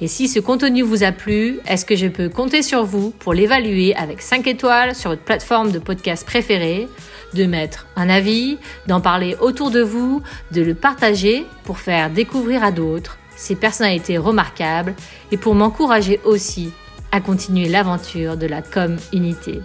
Et 0.00 0.08
si 0.08 0.28
ce 0.28 0.40
contenu 0.40 0.82
vous 0.82 1.04
a 1.04 1.12
plu, 1.12 1.58
est-ce 1.66 1.86
que 1.86 1.96
je 1.96 2.06
peux 2.06 2.28
compter 2.28 2.62
sur 2.62 2.84
vous 2.84 3.10
pour 3.10 3.32
l'évaluer 3.32 3.94
avec 3.96 4.20
5 4.20 4.46
étoiles 4.46 4.94
sur 4.94 5.10
votre 5.10 5.22
plateforme 5.22 5.72
de 5.72 5.78
podcast 5.78 6.26
préférée 6.26 6.86
de 7.34 7.44
mettre 7.44 7.86
un 7.96 8.08
avis, 8.08 8.58
d'en 8.86 9.00
parler 9.00 9.36
autour 9.40 9.70
de 9.70 9.80
vous, 9.80 10.22
de 10.52 10.62
le 10.62 10.74
partager 10.74 11.44
pour 11.64 11.78
faire 11.78 12.10
découvrir 12.10 12.62
à 12.62 12.72
d'autres 12.72 13.18
ces 13.36 13.54
personnalités 13.54 14.18
remarquables 14.18 14.94
et 15.30 15.36
pour 15.36 15.54
m'encourager 15.54 16.20
aussi 16.24 16.70
à 17.12 17.20
continuer 17.20 17.68
l'aventure 17.68 18.36
de 18.36 18.46
la 18.46 18.62
com 18.62 18.96
unité. 19.12 19.60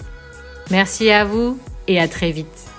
Merci 0.70 1.10
à 1.12 1.26
vous 1.26 1.58
et 1.88 2.00
à 2.00 2.08
très 2.08 2.32
vite. 2.32 2.71